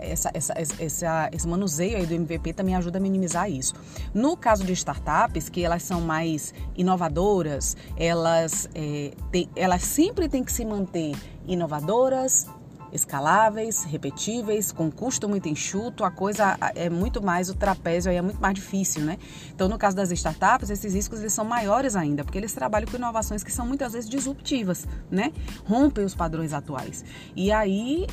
essa, 0.00 0.30
essa, 0.34 0.54
essa, 0.56 1.30
esse 1.32 1.46
manuseio 1.46 1.96
aí 1.96 2.06
do 2.06 2.14
MVP 2.14 2.52
também 2.52 2.74
ajuda 2.74 2.98
a 2.98 3.00
minimizar 3.00 3.50
isso. 3.50 3.74
No 4.14 4.36
caso 4.36 4.64
de 4.64 4.72
startups, 4.72 5.48
que 5.48 5.64
elas 5.64 5.82
são 5.82 6.00
mais 6.00 6.54
inovadoras, 6.76 7.76
elas, 7.96 8.68
é, 8.74 9.12
tem, 9.30 9.48
elas 9.54 9.82
sempre 9.82 10.28
têm 10.28 10.42
que 10.42 10.52
se 10.52 10.64
manter 10.64 11.14
inovadoras, 11.46 12.46
escaláveis, 12.92 13.84
repetíveis, 13.84 14.72
com 14.72 14.90
custo 14.90 15.28
muito 15.28 15.48
enxuto, 15.48 16.04
a 16.04 16.10
coisa 16.10 16.56
é 16.74 16.88
muito 16.88 17.22
mais, 17.22 17.50
o 17.50 17.54
trapézio 17.54 18.10
aí 18.10 18.16
é 18.16 18.22
muito 18.22 18.40
mais 18.40 18.54
difícil, 18.54 19.02
né? 19.02 19.18
Então, 19.54 19.68
no 19.68 19.78
caso 19.78 19.96
das 19.96 20.10
startups, 20.10 20.70
esses 20.70 20.94
riscos 20.94 21.20
eles 21.20 21.32
são 21.32 21.44
maiores 21.44 21.96
ainda, 21.96 22.24
porque 22.24 22.38
eles 22.38 22.52
trabalham 22.52 22.88
com 22.88 22.96
inovações 22.96 23.42
que 23.42 23.52
são 23.52 23.66
muitas 23.66 23.92
vezes 23.92 24.08
disruptivas, 24.08 24.86
né? 25.10 25.32
Rompem 25.64 26.04
os 26.04 26.14
padrões 26.14 26.52
atuais. 26.52 27.04
E 27.36 27.52
aí 27.52 28.06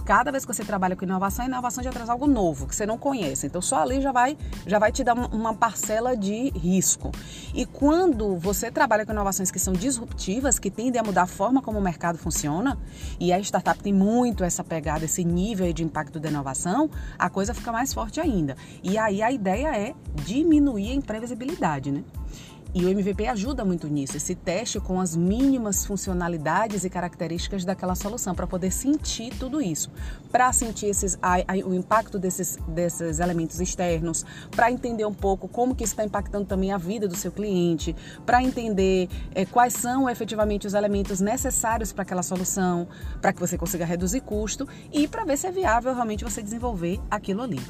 cada 0.00 0.30
vez 0.30 0.44
que 0.44 0.52
você 0.52 0.64
trabalha 0.64 0.96
com 0.96 1.04
inovação, 1.04 1.44
a 1.44 1.48
inovação 1.48 1.82
já 1.82 1.90
traz 1.90 2.08
algo 2.08 2.26
novo 2.26 2.66
que 2.66 2.74
você 2.74 2.86
não 2.86 2.98
conhece. 2.98 3.46
Então 3.46 3.60
só 3.60 3.82
ali 3.82 4.00
já 4.00 4.12
vai, 4.12 4.36
já 4.66 4.78
vai 4.78 4.90
te 4.92 5.04
dar 5.04 5.14
uma 5.14 5.54
parcela 5.54 6.16
de 6.16 6.50
risco. 6.50 7.10
E 7.54 7.66
quando 7.66 8.36
você 8.36 8.70
trabalha 8.70 9.04
com 9.04 9.12
inovações 9.12 9.50
que 9.50 9.58
são 9.58 9.72
disruptivas, 9.72 10.58
que 10.58 10.70
tendem 10.70 11.00
a 11.00 11.04
mudar 11.04 11.22
a 11.22 11.26
forma 11.26 11.62
como 11.62 11.78
o 11.78 11.82
mercado 11.82 12.18
funciona, 12.18 12.78
e 13.18 13.32
a 13.32 13.38
startup 13.40 13.82
tem 13.82 13.92
muito 13.92 14.44
essa 14.44 14.64
pegada, 14.64 15.04
esse 15.04 15.24
nível 15.24 15.72
de 15.72 15.84
impacto 15.84 16.18
da 16.18 16.28
inovação, 16.28 16.90
a 17.18 17.28
coisa 17.28 17.54
fica 17.54 17.72
mais 17.72 17.92
forte 17.92 18.20
ainda. 18.20 18.56
E 18.82 18.98
aí 18.98 19.22
a 19.22 19.30
ideia 19.30 19.76
é 19.76 19.94
diminuir 20.24 20.90
a 20.90 20.94
imprevisibilidade, 20.94 21.90
né? 21.90 22.04
E 22.72 22.84
o 22.84 22.88
MVP 22.88 23.26
ajuda 23.26 23.64
muito 23.64 23.88
nisso, 23.88 24.16
esse 24.16 24.32
teste 24.32 24.78
com 24.78 25.00
as 25.00 25.16
mínimas 25.16 25.84
funcionalidades 25.84 26.84
e 26.84 26.90
características 26.90 27.64
daquela 27.64 27.96
solução, 27.96 28.32
para 28.32 28.46
poder 28.46 28.70
sentir 28.70 29.34
tudo 29.36 29.60
isso, 29.60 29.90
para 30.30 30.52
sentir 30.52 30.86
esses, 30.86 31.18
a, 31.20 31.38
a, 31.38 31.66
o 31.66 31.74
impacto 31.74 32.16
desses, 32.16 32.56
desses 32.68 33.18
elementos 33.18 33.60
externos, 33.60 34.24
para 34.52 34.70
entender 34.70 35.04
um 35.04 35.12
pouco 35.12 35.48
como 35.48 35.74
que 35.74 35.82
está 35.82 36.04
impactando 36.04 36.44
também 36.44 36.70
a 36.70 36.78
vida 36.78 37.08
do 37.08 37.16
seu 37.16 37.32
cliente, 37.32 37.96
para 38.24 38.40
entender 38.40 39.08
é, 39.34 39.44
quais 39.44 39.74
são 39.74 40.08
efetivamente 40.08 40.68
os 40.68 40.74
elementos 40.74 41.20
necessários 41.20 41.92
para 41.92 42.02
aquela 42.02 42.22
solução, 42.22 42.86
para 43.20 43.32
que 43.32 43.40
você 43.40 43.58
consiga 43.58 43.84
reduzir 43.84 44.20
custo 44.20 44.68
e 44.92 45.08
para 45.08 45.24
ver 45.24 45.36
se 45.36 45.48
é 45.48 45.50
viável 45.50 45.92
realmente 45.92 46.22
você 46.22 46.40
desenvolver 46.40 47.00
aquilo 47.10 47.42
ali. 47.42 47.60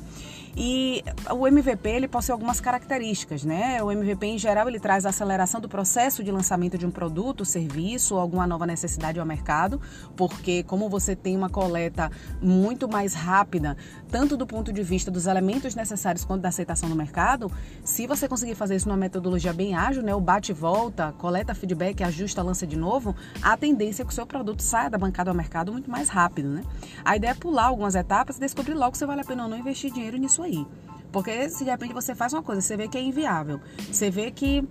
E 0.57 1.03
o 1.31 1.47
MVP 1.47 1.89
ele 1.89 2.09
possui 2.09 2.33
algumas 2.33 2.61
características, 2.61 3.45
né? 3.45 3.83
O 3.83 3.91
MVP 3.91 4.27
em 4.27 4.39
geral 4.39 4.69
ele 4.69 4.81
traz 4.81 5.07
a 5.07 5.11
aceleração 5.11 5.61
do 5.61 5.69
processo 5.69 6.25
de 6.25 6.31
lançamento 6.31 6.77
de 6.77 6.87
um 6.87 6.91
produto, 6.91 7.45
serviço 7.45 8.15
ou 8.15 8.21
alguma 8.21 8.47
nova 8.47 8.67
necessidade 8.67 9.21
ao 9.21 9.27
mercado, 9.27 9.81
porque 10.17 10.63
como 10.65 10.89
você 10.89 11.15
tem 11.15 11.37
uma 11.37 11.49
coleta 11.49 12.11
muito 12.43 12.89
mais 12.89 13.15
rápida, 13.15 13.77
tanto 14.11 14.37
do 14.37 14.47
ponto 14.47 14.73
de 14.73 14.83
vista 14.83 15.11
dos 15.11 15.27
elementos 15.27 15.75
necessários 15.75 16.25
quanto 16.25 16.43
da 16.43 16.49
aceitação 16.49 16.89
no 16.89 16.97
mercado, 16.97 17.51
se 17.85 18.07
você 18.07 18.29
conseguir 18.29 18.55
fazer 18.55 18.77
isso 18.77 18.89
numa 18.89 18.97
metodologia 18.97 19.53
bem 19.53 19.75
ágil, 19.75 20.03
né? 20.03 20.15
O 20.15 20.21
bate 20.21 20.53
e 20.53 20.55
volta, 20.55 21.13
coleta 21.19 21.55
feedback, 21.55 22.03
ajusta, 22.03 22.43
lança 22.43 22.67
de 22.67 22.77
novo, 22.77 23.15
a 23.41 23.57
tendência 23.57 24.03
é 24.03 24.05
que 24.05 24.13
o 24.13 24.15
seu 24.15 24.27
produto 24.27 24.63
saia 24.63 24.91
da 24.91 24.99
bancada 24.99 25.31
ao 25.31 25.37
mercado 25.37 25.73
muito 25.73 25.91
mais 25.91 26.09
rápido, 26.09 26.49
né? 26.49 26.63
A 27.05 27.17
ideia 27.17 27.31
é 27.31 27.35
pular 27.35 27.67
algumas 27.67 27.95
etapas 27.95 28.37
e 28.37 28.41
descobrir 28.41 28.75
logo 28.75 28.97
se 28.97 29.07
vale 29.07 29.21
a 29.21 29.25
pena 29.25 29.45
ou 29.45 29.49
não 29.49 29.57
investir 29.57 29.93
dinheiro 29.93 30.17
nisso 30.17 30.40
isso 30.41 30.43
aí. 30.43 30.67
Porque 31.13 31.49
se 31.49 31.65
de 31.65 31.71
repente 31.71 31.93
você 31.93 32.15
faz 32.15 32.33
uma 32.33 32.43
coisa, 32.43 32.61
você 32.61 32.77
vê 32.77 32.89
que 32.89 32.97
é 32.97 33.03
inviável, 33.03 33.61
você 33.91 34.11
vê 34.11 34.31
que 34.31 34.67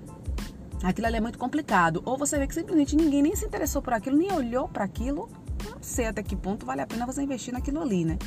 aquilo 0.82 1.08
ali 1.08 1.18
é 1.18 1.22
muito 1.22 1.38
complicado, 1.38 2.02
ou 2.06 2.18
você 2.18 2.38
vê 2.38 2.48
que 2.48 2.54
simplesmente 2.54 2.96
ninguém 2.96 3.22
nem 3.22 3.36
se 3.36 3.46
interessou 3.46 3.82
por 3.82 3.94
aquilo, 3.94 4.18
nem 4.18 4.32
olhou 4.32 4.68
para 4.68 4.86
aquilo, 4.86 5.30
não 5.70 5.78
sei 5.82 6.08
até 6.08 6.24
que 6.24 6.38
ponto 6.38 6.66
vale 6.66 6.82
a 6.82 6.88
pena 6.88 7.06
você 7.06 7.22
investir 7.22 7.54
naquilo 7.54 7.82
ali, 7.82 8.06
né? 8.06 8.18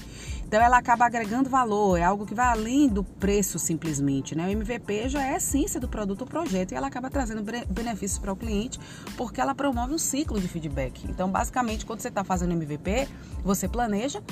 Então 0.47 0.61
ela 0.61 0.77
acaba 0.77 1.07
agregando 1.07 1.49
valor, 1.49 1.97
é 1.97 2.03
algo 2.03 2.27
que 2.27 2.35
vai 2.35 2.47
além 2.47 2.87
do 2.87 3.03
preço 3.03 3.59
simplesmente, 3.59 4.35
né? 4.35 4.47
O 4.47 4.51
MVP 4.51 5.09
já 5.09 5.23
é 5.23 5.33
a 5.33 5.37
essência 5.39 5.81
do 5.81 5.89
produto 5.89 6.21
ou 6.21 6.27
projeto 6.27 6.73
e 6.73 6.75
ela 6.75 6.89
acaba 6.89 7.09
trazendo 7.09 7.43
benefícios 7.71 8.19
para 8.19 8.31
o 8.31 8.37
cliente 8.37 8.79
porque 9.17 9.41
ela 9.41 9.55
promove 9.55 9.95
um 9.95 9.99
ciclo 9.99 10.39
de 10.39 10.49
feedback. 10.49 11.07
Então, 11.09 11.31
basicamente, 11.31 11.87
quando 11.87 12.01
você 12.01 12.09
está 12.09 12.23
fazendo 12.23 12.53
MVP, 12.53 13.09
você 13.43 13.67
planeja, 13.67 14.23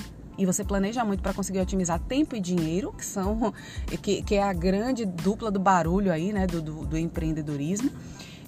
e 0.40 0.46
você 0.46 0.64
planeja 0.64 1.04
muito 1.04 1.22
para 1.22 1.34
conseguir 1.34 1.60
otimizar 1.60 2.00
tempo 2.00 2.34
e 2.34 2.40
dinheiro, 2.40 2.94
que 2.94 3.04
são 3.04 3.52
que, 4.00 4.22
que 4.22 4.36
é 4.36 4.42
a 4.42 4.54
grande 4.54 5.04
dupla 5.04 5.50
do 5.50 5.60
barulho 5.60 6.10
aí, 6.10 6.32
né, 6.32 6.46
do, 6.46 6.62
do, 6.62 6.86
do 6.86 6.96
empreendedorismo. 6.96 7.90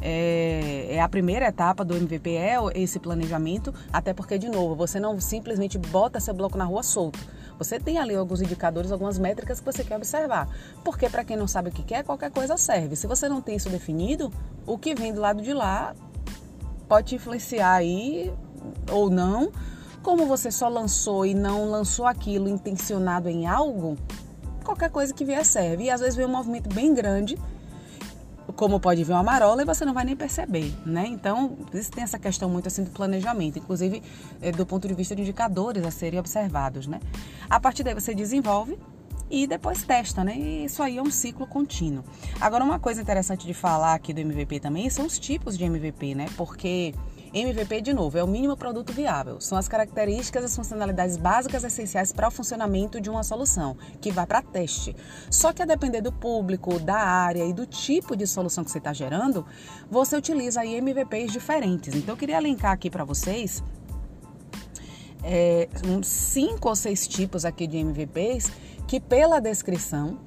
É, 0.00 0.86
é, 0.88 1.00
a 1.00 1.08
primeira 1.08 1.46
etapa 1.46 1.84
do 1.84 1.94
MVP 1.94 2.30
é 2.30 2.56
esse 2.74 2.98
planejamento, 2.98 3.74
até 3.92 4.14
porque, 4.14 4.38
de 4.38 4.48
novo, 4.48 4.74
você 4.74 4.98
não 4.98 5.20
simplesmente 5.20 5.76
bota 5.76 6.18
seu 6.18 6.32
bloco 6.32 6.56
na 6.56 6.64
rua 6.64 6.82
solto. 6.82 7.20
Você 7.58 7.78
tem 7.78 7.98
ali 7.98 8.14
alguns 8.14 8.40
indicadores, 8.40 8.90
algumas 8.90 9.18
métricas 9.18 9.60
que 9.60 9.66
você 9.66 9.84
quer 9.84 9.96
observar. 9.96 10.48
Porque, 10.82 11.10
para 11.10 11.22
quem 11.22 11.36
não 11.36 11.46
sabe 11.46 11.68
o 11.68 11.72
que 11.72 11.82
quer, 11.82 12.02
qualquer 12.02 12.30
coisa 12.30 12.56
serve. 12.56 12.96
Se 12.96 13.06
você 13.06 13.28
não 13.28 13.42
tem 13.42 13.56
isso 13.56 13.68
definido, 13.68 14.32
o 14.66 14.78
que 14.78 14.94
vem 14.94 15.12
do 15.12 15.20
lado 15.20 15.42
de 15.42 15.52
lá 15.52 15.94
pode 16.88 17.08
te 17.08 17.14
influenciar 17.16 17.74
aí 17.74 18.32
ou 18.90 19.10
não 19.10 19.52
como 20.02 20.26
você 20.26 20.50
só 20.50 20.68
lançou 20.68 21.24
e 21.24 21.34
não 21.34 21.70
lançou 21.70 22.06
aquilo 22.06 22.48
intencionado 22.48 23.28
em 23.28 23.46
algo, 23.46 23.96
qualquer 24.64 24.90
coisa 24.90 25.14
que 25.14 25.24
vier 25.24 25.44
serve. 25.44 25.84
E 25.84 25.90
às 25.90 26.00
vezes 26.00 26.16
vem 26.16 26.26
um 26.26 26.30
movimento 26.30 26.72
bem 26.74 26.92
grande, 26.92 27.38
como 28.56 28.80
pode 28.80 29.02
vir 29.04 29.12
uma 29.12 29.22
marola, 29.22 29.62
e 29.62 29.64
você 29.64 29.84
não 29.84 29.94
vai 29.94 30.04
nem 30.04 30.16
perceber, 30.16 30.74
né? 30.84 31.06
Então, 31.06 31.56
tem 31.94 32.04
essa 32.04 32.18
questão 32.18 32.48
muito 32.48 32.66
assim 32.68 32.84
do 32.84 32.90
planejamento, 32.90 33.58
inclusive 33.58 34.02
é, 34.40 34.52
do 34.52 34.66
ponto 34.66 34.86
de 34.86 34.94
vista 34.94 35.14
de 35.14 35.22
indicadores 35.22 35.84
a 35.86 35.90
serem 35.90 36.18
observados, 36.18 36.86
né? 36.86 37.00
A 37.48 37.58
partir 37.60 37.82
daí 37.82 37.94
você 37.94 38.14
desenvolve 38.14 38.78
e 39.30 39.46
depois 39.46 39.82
testa, 39.82 40.22
né? 40.22 40.36
E 40.36 40.64
isso 40.66 40.82
aí 40.82 40.98
é 40.98 41.02
um 41.02 41.10
ciclo 41.10 41.46
contínuo. 41.46 42.04
Agora, 42.40 42.62
uma 42.62 42.78
coisa 42.78 43.00
interessante 43.00 43.46
de 43.46 43.54
falar 43.54 43.94
aqui 43.94 44.12
do 44.12 44.20
MVP 44.20 44.60
também 44.60 44.90
são 44.90 45.06
os 45.06 45.18
tipos 45.18 45.56
de 45.56 45.64
MVP, 45.64 46.14
né? 46.14 46.26
Porque 46.36 46.94
MVP, 47.34 47.80
de 47.80 47.94
novo, 47.94 48.18
é 48.18 48.22
o 48.22 48.26
mínimo 48.26 48.56
produto 48.56 48.92
viável. 48.92 49.40
São 49.40 49.56
as 49.56 49.66
características 49.66 50.44
as 50.44 50.54
funcionalidades 50.54 51.16
básicas 51.16 51.64
essenciais 51.64 52.12
para 52.12 52.28
o 52.28 52.30
funcionamento 52.30 53.00
de 53.00 53.08
uma 53.08 53.22
solução, 53.22 53.76
que 54.00 54.10
vai 54.10 54.26
para 54.26 54.42
teste. 54.42 54.94
Só 55.30 55.52
que 55.52 55.62
a 55.62 55.64
depender 55.64 56.02
do 56.02 56.12
público, 56.12 56.78
da 56.78 56.98
área 56.98 57.44
e 57.44 57.52
do 57.52 57.66
tipo 57.66 58.14
de 58.14 58.26
solução 58.26 58.62
que 58.62 58.70
você 58.70 58.78
está 58.78 58.92
gerando, 58.92 59.46
você 59.90 60.16
utiliza 60.16 60.60
aí 60.60 60.74
MVPs 60.74 61.32
diferentes. 61.32 61.94
Então, 61.94 62.14
eu 62.14 62.18
queria 62.18 62.38
linkar 62.38 62.72
aqui 62.72 62.90
para 62.90 63.04
vocês 63.04 63.62
é, 65.22 65.68
uns 65.86 66.06
cinco 66.06 66.68
ou 66.68 66.76
seis 66.76 67.06
tipos 67.06 67.44
aqui 67.44 67.66
de 67.66 67.78
MVPs 67.78 68.52
que 68.86 69.00
pela 69.00 69.40
descrição 69.40 70.18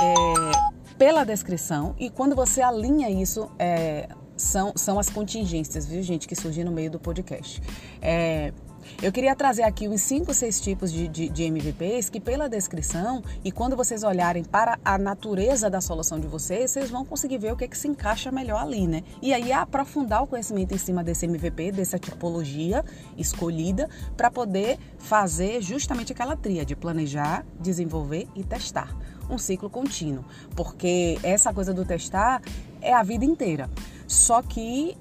é, 0.00 0.94
pela 0.98 1.24
descrição 1.24 1.94
e 1.98 2.10
quando 2.10 2.34
você 2.34 2.60
alinha 2.60 3.08
isso 3.08 3.50
é, 3.58 4.08
são, 4.42 4.72
são 4.76 4.98
as 4.98 5.08
contingências, 5.08 5.86
viu, 5.86 6.02
gente, 6.02 6.26
que 6.26 6.34
surgem 6.34 6.64
no 6.64 6.72
meio 6.72 6.90
do 6.90 6.98
podcast. 6.98 7.62
É, 8.00 8.52
eu 9.00 9.12
queria 9.12 9.34
trazer 9.34 9.62
aqui 9.62 9.88
uns 9.88 10.00
5, 10.02 10.34
6 10.34 10.60
tipos 10.60 10.92
de, 10.92 11.08
de, 11.08 11.28
de, 11.28 11.44
MVPs 11.44 12.08
que, 12.08 12.20
pela 12.20 12.48
descrição, 12.48 13.22
e 13.44 13.52
quando 13.52 13.76
vocês 13.76 14.02
olharem 14.02 14.44
para 14.44 14.78
a 14.84 14.98
natureza 14.98 15.70
da 15.70 15.80
solução 15.80 16.18
de 16.18 16.26
vocês, 16.26 16.70
vocês 16.70 16.90
vão 16.90 17.04
conseguir 17.04 17.38
ver 17.38 17.52
o 17.52 17.56
que, 17.56 17.64
é 17.64 17.68
que 17.68 17.78
se 17.78 17.88
encaixa 17.88 18.30
melhor 18.32 18.62
ali, 18.62 18.86
né? 18.86 19.02
E 19.20 19.32
aí 19.32 19.52
aprofundar 19.52 20.22
o 20.22 20.26
conhecimento 20.26 20.74
em 20.74 20.78
cima 20.78 21.04
desse 21.04 21.26
MVP, 21.26 21.72
dessa 21.72 21.98
tipologia 21.98 22.84
escolhida, 23.16 23.88
para 24.16 24.30
poder 24.30 24.78
fazer 24.98 25.62
justamente 25.62 26.12
aquela 26.12 26.36
tria 26.36 26.64
de 26.64 26.74
planejar, 26.74 27.44
desenvolver 27.60 28.28
e 28.34 28.42
testar. 28.42 28.96
Um 29.30 29.38
ciclo 29.38 29.70
contínuo. 29.70 30.24
Porque 30.56 31.18
essa 31.22 31.52
coisa 31.52 31.72
do 31.72 31.84
testar 31.84 32.42
é 32.80 32.92
a 32.92 33.02
vida 33.02 33.24
inteira. 33.24 33.70
Só 34.12 34.42
que 34.42 34.94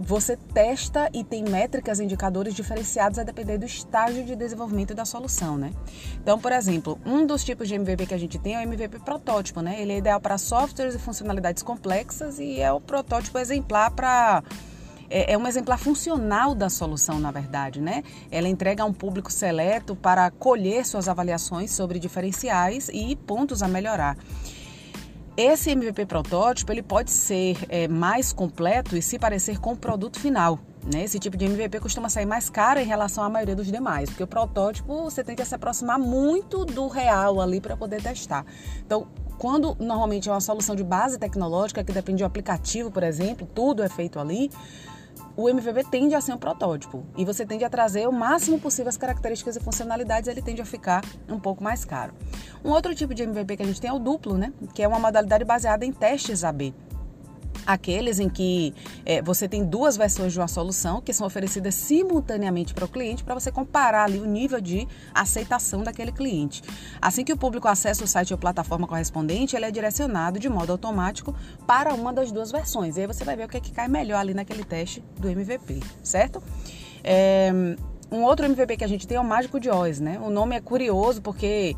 você 0.00 0.36
testa 0.36 1.10
e 1.12 1.24
tem 1.24 1.42
métricas, 1.42 1.98
indicadores 1.98 2.54
diferenciados 2.54 3.18
a 3.18 3.24
depender 3.24 3.58
do 3.58 3.66
estágio 3.66 4.24
de 4.24 4.36
desenvolvimento 4.36 4.94
da 4.94 5.04
solução, 5.04 5.58
né? 5.58 5.72
Então, 6.22 6.38
por 6.38 6.52
exemplo, 6.52 7.00
um 7.04 7.26
dos 7.26 7.42
tipos 7.42 7.66
de 7.66 7.74
MVP 7.74 8.06
que 8.06 8.14
a 8.14 8.18
gente 8.18 8.38
tem 8.38 8.54
é 8.54 8.58
o 8.58 8.62
MVP 8.62 9.00
protótipo, 9.00 9.60
né? 9.60 9.82
Ele 9.82 9.94
é 9.94 9.98
ideal 9.98 10.20
para 10.20 10.38
softwares 10.38 10.94
e 10.94 10.98
funcionalidades 11.00 11.64
complexas 11.64 12.38
e 12.38 12.60
é 12.60 12.72
o 12.72 12.80
protótipo 12.80 13.36
exemplar 13.38 13.90
para 13.90 14.44
é, 15.10 15.32
é 15.32 15.36
um 15.36 15.44
exemplar 15.44 15.76
funcional 15.76 16.54
da 16.54 16.70
solução, 16.70 17.18
na 17.18 17.32
verdade, 17.32 17.80
né? 17.80 18.04
Ela 18.30 18.46
entrega 18.46 18.84
a 18.84 18.86
um 18.86 18.92
público 18.92 19.32
seleto 19.32 19.96
para 19.96 20.30
colher 20.30 20.86
suas 20.86 21.08
avaliações 21.08 21.72
sobre 21.72 21.98
diferenciais 21.98 22.88
e 22.92 23.16
pontos 23.16 23.64
a 23.64 23.66
melhorar. 23.66 24.16
Esse 25.42 25.70
MVP 25.70 26.04
protótipo 26.04 26.70
ele 26.70 26.82
pode 26.82 27.10
ser 27.10 27.56
é, 27.70 27.88
mais 27.88 28.30
completo 28.30 28.94
e 28.94 29.00
se 29.00 29.18
parecer 29.18 29.58
com 29.58 29.72
o 29.72 29.76
produto 29.76 30.20
final. 30.20 30.58
Né? 30.92 31.04
Esse 31.04 31.18
tipo 31.18 31.34
de 31.34 31.46
MVP 31.46 31.80
costuma 31.80 32.10
sair 32.10 32.26
mais 32.26 32.50
caro 32.50 32.78
em 32.78 32.84
relação 32.84 33.24
à 33.24 33.28
maioria 33.30 33.56
dos 33.56 33.72
demais, 33.72 34.10
porque 34.10 34.22
o 34.22 34.26
protótipo 34.26 35.04
você 35.04 35.24
tem 35.24 35.34
que 35.34 35.42
se 35.42 35.54
aproximar 35.54 35.98
muito 35.98 36.66
do 36.66 36.88
real 36.88 37.40
ali 37.40 37.58
para 37.58 37.74
poder 37.74 38.02
testar. 38.02 38.44
Então, 38.84 39.08
quando 39.38 39.74
normalmente 39.80 40.28
é 40.28 40.32
uma 40.32 40.42
solução 40.42 40.76
de 40.76 40.84
base 40.84 41.18
tecnológica 41.18 41.82
que 41.82 41.90
depende 41.90 42.18
de 42.18 42.22
um 42.22 42.26
aplicativo, 42.26 42.90
por 42.90 43.02
exemplo, 43.02 43.48
tudo 43.54 43.82
é 43.82 43.88
feito 43.88 44.18
ali, 44.18 44.50
o 45.40 45.48
MVP 45.48 45.84
tende 45.84 46.14
a 46.14 46.20
ser 46.20 46.34
um 46.34 46.38
protótipo 46.38 47.04
e 47.16 47.24
você 47.24 47.46
tende 47.46 47.64
a 47.64 47.70
trazer 47.70 48.06
o 48.06 48.12
máximo 48.12 48.60
possível 48.60 48.90
as 48.90 48.96
características 48.96 49.56
e 49.56 49.60
funcionalidades, 49.60 50.28
ele 50.28 50.42
tende 50.42 50.60
a 50.60 50.66
ficar 50.66 51.02
um 51.28 51.40
pouco 51.40 51.64
mais 51.64 51.84
caro. 51.84 52.12
Um 52.62 52.70
outro 52.70 52.94
tipo 52.94 53.14
de 53.14 53.22
MVP 53.22 53.56
que 53.56 53.62
a 53.62 53.66
gente 53.66 53.80
tem 53.80 53.88
é 53.88 53.92
o 53.92 53.98
duplo, 53.98 54.36
né? 54.36 54.52
Que 54.74 54.82
é 54.82 54.88
uma 54.88 54.98
modalidade 54.98 55.44
baseada 55.44 55.86
em 55.86 55.92
testes 55.92 56.44
AB 56.44 56.74
aqueles 57.66 58.18
em 58.18 58.28
que 58.28 58.74
é, 59.04 59.22
você 59.22 59.48
tem 59.48 59.64
duas 59.64 59.96
versões 59.96 60.32
de 60.32 60.38
uma 60.38 60.48
solução 60.48 61.00
que 61.00 61.12
são 61.12 61.26
oferecidas 61.26 61.74
simultaneamente 61.74 62.74
para 62.74 62.84
o 62.84 62.88
cliente 62.88 63.24
para 63.24 63.34
você 63.34 63.50
comparar 63.50 64.04
ali 64.04 64.18
o 64.18 64.26
nível 64.26 64.60
de 64.60 64.86
aceitação 65.14 65.82
daquele 65.82 66.12
cliente. 66.12 66.62
Assim 67.00 67.24
que 67.24 67.32
o 67.32 67.36
público 67.36 67.68
acessa 67.68 68.04
o 68.04 68.06
site 68.06 68.32
ou 68.32 68.38
plataforma 68.38 68.86
correspondente, 68.86 69.56
ele 69.56 69.64
é 69.64 69.70
direcionado 69.70 70.38
de 70.38 70.48
modo 70.48 70.72
automático 70.72 71.34
para 71.66 71.94
uma 71.94 72.12
das 72.12 72.32
duas 72.32 72.50
versões. 72.50 72.96
E 72.96 73.00
aí 73.00 73.06
você 73.06 73.24
vai 73.24 73.36
ver 73.36 73.44
o 73.44 73.48
que, 73.48 73.56
é 73.56 73.60
que 73.60 73.72
cai 73.72 73.88
melhor 73.88 74.18
ali 74.18 74.34
naquele 74.34 74.64
teste 74.64 75.02
do 75.18 75.28
MVP, 75.28 75.80
certo? 76.02 76.42
É, 77.02 77.50
um 78.10 78.24
outro 78.24 78.44
MVP 78.44 78.78
que 78.78 78.84
a 78.84 78.88
gente 78.88 79.06
tem 79.06 79.16
é 79.16 79.20
o 79.20 79.24
Mágico 79.24 79.60
de 79.60 79.70
Oz, 79.70 80.00
né? 80.00 80.18
O 80.22 80.30
nome 80.30 80.56
é 80.56 80.60
curioso 80.60 81.22
porque 81.22 81.76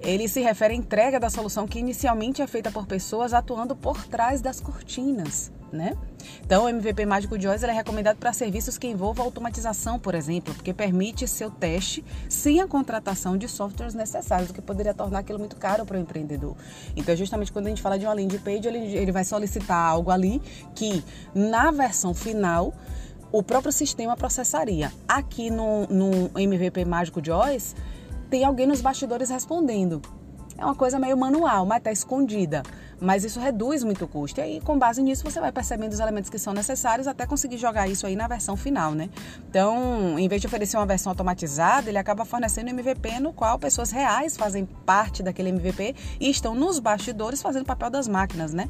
ele 0.00 0.28
se 0.28 0.40
refere 0.40 0.74
à 0.74 0.76
entrega 0.76 1.20
da 1.20 1.28
solução 1.28 1.66
que 1.66 1.78
inicialmente 1.78 2.40
é 2.40 2.46
feita 2.46 2.70
por 2.70 2.86
pessoas 2.86 3.34
atuando 3.34 3.76
por 3.76 4.06
trás 4.06 4.40
das 4.40 4.60
cortinas. 4.60 5.52
né? 5.72 5.96
Então, 6.44 6.64
o 6.64 6.68
MVP 6.68 7.06
Mágico 7.06 7.38
de 7.38 7.46
Oz 7.46 7.62
é 7.62 7.70
recomendado 7.70 8.16
para 8.16 8.32
serviços 8.32 8.76
que 8.76 8.88
envolvam 8.88 9.24
automatização, 9.24 10.00
por 10.00 10.16
exemplo, 10.16 10.52
porque 10.52 10.74
permite 10.74 11.28
seu 11.28 11.48
teste 11.48 12.04
sem 12.28 12.60
a 12.60 12.66
contratação 12.66 13.36
de 13.36 13.46
softwares 13.46 13.94
necessários, 13.94 14.50
o 14.50 14.52
que 14.52 14.60
poderia 14.60 14.92
tornar 14.92 15.20
aquilo 15.20 15.38
muito 15.38 15.54
caro 15.54 15.86
para 15.86 15.96
o 15.96 16.00
empreendedor. 16.00 16.56
Então, 16.96 17.14
justamente 17.14 17.52
quando 17.52 17.66
a 17.66 17.68
gente 17.68 17.82
fala 17.82 17.98
de 17.98 18.04
uma 18.04 18.14
landing 18.14 18.38
page, 18.38 18.66
ele, 18.66 18.78
ele 18.96 19.12
vai 19.12 19.22
solicitar 19.22 19.76
algo 19.76 20.10
ali 20.10 20.42
que, 20.74 21.04
na 21.32 21.70
versão 21.70 22.12
final, 22.14 22.74
o 23.30 23.42
próprio 23.42 23.72
sistema 23.72 24.16
processaria. 24.16 24.92
Aqui 25.06 25.50
no, 25.50 25.86
no 25.86 26.30
MVP 26.34 26.84
Mágico 26.84 27.22
de 27.22 27.30
Oz, 27.30 27.76
tem 28.30 28.44
alguém 28.44 28.66
nos 28.66 28.80
bastidores 28.80 29.28
respondendo. 29.28 30.00
É 30.56 30.64
uma 30.64 30.74
coisa 30.74 30.98
meio 30.98 31.16
manual, 31.16 31.64
mas 31.64 31.78
está 31.78 31.90
escondida. 31.90 32.62
Mas 33.00 33.24
isso 33.24 33.40
reduz 33.40 33.82
muito 33.82 34.04
o 34.04 34.08
custo. 34.08 34.40
E 34.40 34.42
aí, 34.42 34.60
com 34.60 34.78
base 34.78 35.02
nisso, 35.02 35.24
você 35.24 35.40
vai 35.40 35.50
percebendo 35.50 35.92
os 35.92 36.00
elementos 36.00 36.28
que 36.28 36.38
são 36.38 36.52
necessários 36.52 37.08
até 37.08 37.26
conseguir 37.26 37.56
jogar 37.56 37.88
isso 37.88 38.06
aí 38.06 38.14
na 38.14 38.28
versão 38.28 38.58
final, 38.58 38.92
né? 38.92 39.08
Então, 39.48 40.18
em 40.18 40.28
vez 40.28 40.42
de 40.42 40.46
oferecer 40.46 40.76
uma 40.76 40.84
versão 40.84 41.10
automatizada, 41.10 41.88
ele 41.88 41.96
acaba 41.96 42.26
fornecendo 42.26 42.68
MVP 42.68 43.20
no 43.20 43.32
qual 43.32 43.58
pessoas 43.58 43.90
reais 43.90 44.36
fazem 44.36 44.66
parte 44.84 45.22
daquele 45.22 45.48
MVP 45.48 45.96
e 46.20 46.28
estão 46.28 46.54
nos 46.54 46.78
bastidores 46.78 47.40
fazendo 47.40 47.62
o 47.62 47.66
papel 47.66 47.88
das 47.88 48.06
máquinas, 48.06 48.52
né? 48.52 48.68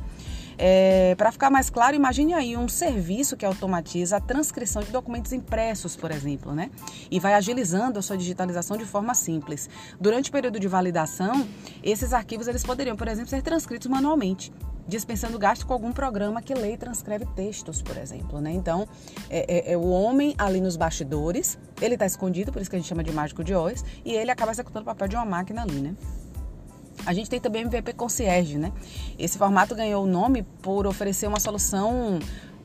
É, 0.63 1.15
Para 1.17 1.33
ficar 1.33 1.49
mais 1.49 1.71
claro, 1.71 1.97
imagine 1.97 2.35
aí 2.35 2.55
um 2.55 2.69
serviço 2.69 3.35
que 3.35 3.47
automatiza 3.47 4.19
a 4.19 4.21
transcrição 4.21 4.83
de 4.83 4.93
documentos 4.93 5.33
impressos, 5.33 5.97
por 5.97 6.11
exemplo, 6.11 6.55
né? 6.55 6.71
E 7.11 7.19
vai 7.19 7.33
agilizando 7.33 7.99
a 7.99 8.03
sua 8.03 8.17
digitalização 8.19 8.77
de 8.77 8.85
forma 8.85 9.15
simples. 9.15 9.71
Durante 9.99 10.29
o 10.29 10.33
período 10.33 10.61
de 10.61 10.69
validação, 10.69 11.49
esses 11.83 12.13
arquivos 12.13 12.47
eles 12.47 12.63
poderiam, 12.63 12.95
por 12.95 13.09
exemplo, 13.09 13.31
ser 13.31 13.41
transcritos 13.41 13.87
manualmente 13.87 14.53
dispensando 14.87 15.39
gasto 15.39 15.67
com 15.67 15.73
algum 15.73 15.93
programa 15.93 16.43
que 16.43 16.53
lê 16.53 16.75
e 16.75 16.77
transcreve 16.77 17.25
textos, 17.37 17.81
por 17.81 17.97
exemplo, 17.97 18.41
né? 18.41 18.51
Então, 18.51 18.89
é, 19.31 19.71
é, 19.71 19.73
é 19.73 19.77
o 19.77 19.89
homem 19.89 20.35
ali 20.37 20.61
nos 20.61 20.77
bastidores, 20.77 21.57
ele 21.81 21.95
está 21.95 22.05
escondido, 22.05 22.53
por 22.53 22.61
isso 22.61 22.69
que 22.69 22.77
a 22.77 22.79
gente 22.79 22.89
chama 22.89 23.05
de 23.05 23.13
mágico 23.13 23.45
de 23.45 23.55
Oz, 23.55 23.85
e 24.05 24.13
ele 24.13 24.31
acaba 24.33 24.51
executando 24.51 24.83
o 24.83 24.87
papel 24.87 25.07
de 25.07 25.17
uma 25.17 25.25
máquina 25.25 25.63
ali, 25.63 25.81
né? 25.81 25.95
A 27.07 27.13
gente 27.13 27.31
tem 27.31 27.41
também 27.41 27.63
MVP 27.63 27.93
Concierge, 27.95 28.59
né? 28.59 28.73
Esse 29.19 29.39
formato 29.39 29.75
ganhou 29.75 30.05
o 30.05 30.07
nome 30.07 30.43
por 30.63 30.87
oferecer 30.87 31.27
uma 31.27 31.41
solução 31.41 32.19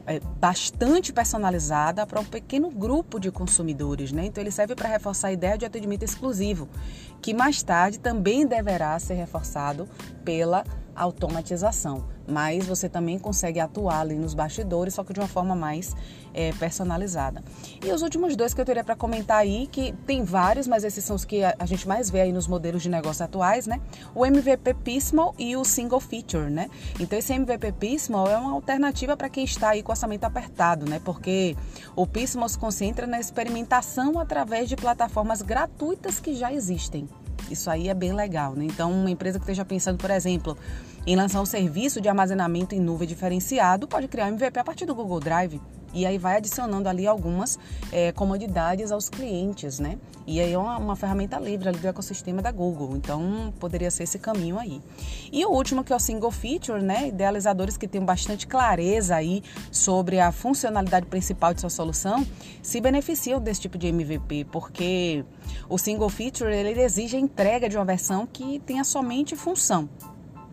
é, 0.05 0.19
bastante 0.39 1.11
personalizada 1.11 2.05
para 2.05 2.19
um 2.19 2.25
pequeno 2.25 2.69
grupo 2.69 3.19
de 3.19 3.31
consumidores, 3.31 4.11
né? 4.11 4.25
Então 4.25 4.41
ele 4.43 4.51
serve 4.51 4.75
para 4.75 4.89
reforçar 4.89 5.29
a 5.29 5.31
ideia 5.31 5.57
de 5.57 5.65
atendimento 5.65 6.03
exclusivo, 6.03 6.67
que 7.21 7.33
mais 7.33 7.63
tarde 7.63 7.99
também 7.99 8.45
deverá 8.45 8.97
ser 8.99 9.15
reforçado 9.15 9.87
pela 10.23 10.63
automatização 10.95 12.14
mas 12.27 12.65
você 12.65 12.89
também 12.89 13.19
consegue 13.19 13.59
atuar 13.59 14.01
ali 14.01 14.15
nos 14.15 14.33
bastidores, 14.33 14.93
só 14.93 15.03
que 15.03 15.13
de 15.13 15.19
uma 15.19 15.27
forma 15.27 15.55
mais 15.55 15.95
é, 16.33 16.51
personalizada. 16.53 17.43
E 17.83 17.91
os 17.91 18.01
últimos 18.01 18.35
dois 18.35 18.53
que 18.53 18.59
eu 18.59 18.65
teria 18.65 18.83
para 18.83 18.95
comentar 18.95 19.37
aí, 19.37 19.67
que 19.67 19.93
tem 20.05 20.23
vários, 20.23 20.67
mas 20.67 20.83
esses 20.83 21.03
são 21.03 21.15
os 21.15 21.23
que 21.23 21.43
a, 21.43 21.65
gente 21.65 21.87
mais 21.87 22.09
vê 22.09 22.21
aí 22.21 22.31
nos 22.31 22.47
modelos 22.47 22.83
de 22.83 22.89
negócio 22.89 23.23
atuais, 23.23 23.65
né? 23.65 23.79
O 24.13 24.25
MVP 24.25 24.73
Pismal 24.75 25.33
e 25.37 25.55
o 25.55 25.63
Single 25.63 25.99
Feature, 25.99 26.49
né? 26.49 26.69
Então 26.99 27.17
esse 27.17 27.33
MVP 27.33 27.71
Pismal 27.73 28.27
é 28.27 28.37
uma 28.37 28.51
alternativa 28.51 29.15
para 29.15 29.29
quem 29.29 29.45
está 29.45 29.69
aí 29.69 29.81
com 29.81 29.91
orçamento 29.91 30.25
apertado, 30.25 30.89
né? 30.89 30.99
Porque 31.03 31.55
o 31.95 32.05
Pismal 32.05 32.49
se 32.49 32.57
concentra 32.57 33.07
na 33.07 33.19
experimentação 33.19 34.19
através 34.19 34.67
de 34.67 34.75
plataformas 34.75 35.41
gratuitas 35.41 36.19
que 36.19 36.35
já 36.35 36.51
existem. 36.51 37.07
Isso 37.49 37.69
aí 37.69 37.89
é 37.89 37.93
bem 37.93 38.13
legal, 38.13 38.53
né? 38.55 38.65
Então, 38.65 38.91
uma 38.91 39.09
empresa 39.09 39.39
que 39.39 39.43
esteja 39.43 39.63
pensando, 39.63 39.97
por 39.97 40.09
exemplo, 40.09 40.57
em 41.05 41.15
lançar 41.15 41.41
um 41.41 41.45
serviço 41.45 42.01
de 42.01 42.09
armazenamento 42.09 42.73
em 42.73 42.79
nuvem 42.79 43.07
diferenciado, 43.07 43.87
pode 43.87 44.07
criar 44.07 44.25
um 44.25 44.29
MVP 44.29 44.59
a 44.59 44.63
partir 44.63 44.85
do 44.85 44.95
Google 44.95 45.19
Drive. 45.19 45.61
E 45.95 46.05
aí 46.05 46.17
vai 46.17 46.35
adicionando 46.35 46.89
ali 46.89 47.07
algumas 47.07 47.57
é, 47.89 48.11
comodidades 48.11 48.91
aos 48.91 49.07
clientes, 49.07 49.79
né? 49.79 49.97
E 50.27 50.41
aí 50.41 50.51
é 50.51 50.57
uma, 50.57 50.77
uma, 50.77 50.95
ferramenta 50.95 51.39
livre 51.39 51.69
ali 51.69 51.77
do 51.77 51.87
ecossistema 51.87 52.41
da 52.41 52.51
Google. 52.51 52.97
Então 52.97 53.53
poderia 53.59 53.89
ser 53.89 54.03
esse 54.03 54.19
caminho 54.19 54.59
aí. 54.59 54.81
E 55.31 55.45
o 55.45 55.49
último 55.49 55.85
que 55.85 55.93
é 55.93 55.95
o 55.95 55.99
single 55.99 56.31
feature, 56.31 56.83
né? 56.83 57.07
Idealizadores 57.07 57.77
que 57.77 57.87
têm 57.87 58.03
bastante 58.03 58.45
clareza 58.45 59.15
aí 59.15 59.41
sobre 59.71 60.19
a 60.19 60.33
funcionalidade 60.33 61.05
principal 61.05 61.53
de 61.53 61.61
sua 61.61 61.69
solução 61.69 62.27
se 62.61 62.81
beneficiam 62.81 63.39
desse 63.39 63.61
tipo 63.61 63.77
de 63.77 63.87
MVP, 63.87 64.47
porque 64.51 65.23
o 65.69 65.77
single 65.77 66.09
feature 66.09 66.53
ele 66.53 66.81
exige 66.81 67.15
a 67.15 67.19
entrega 67.19 67.69
de 67.69 67.77
uma 67.77 67.85
versão 67.85 68.27
que 68.27 68.59
tenha 68.65 68.83
somente 68.83 69.33
função. 69.33 69.87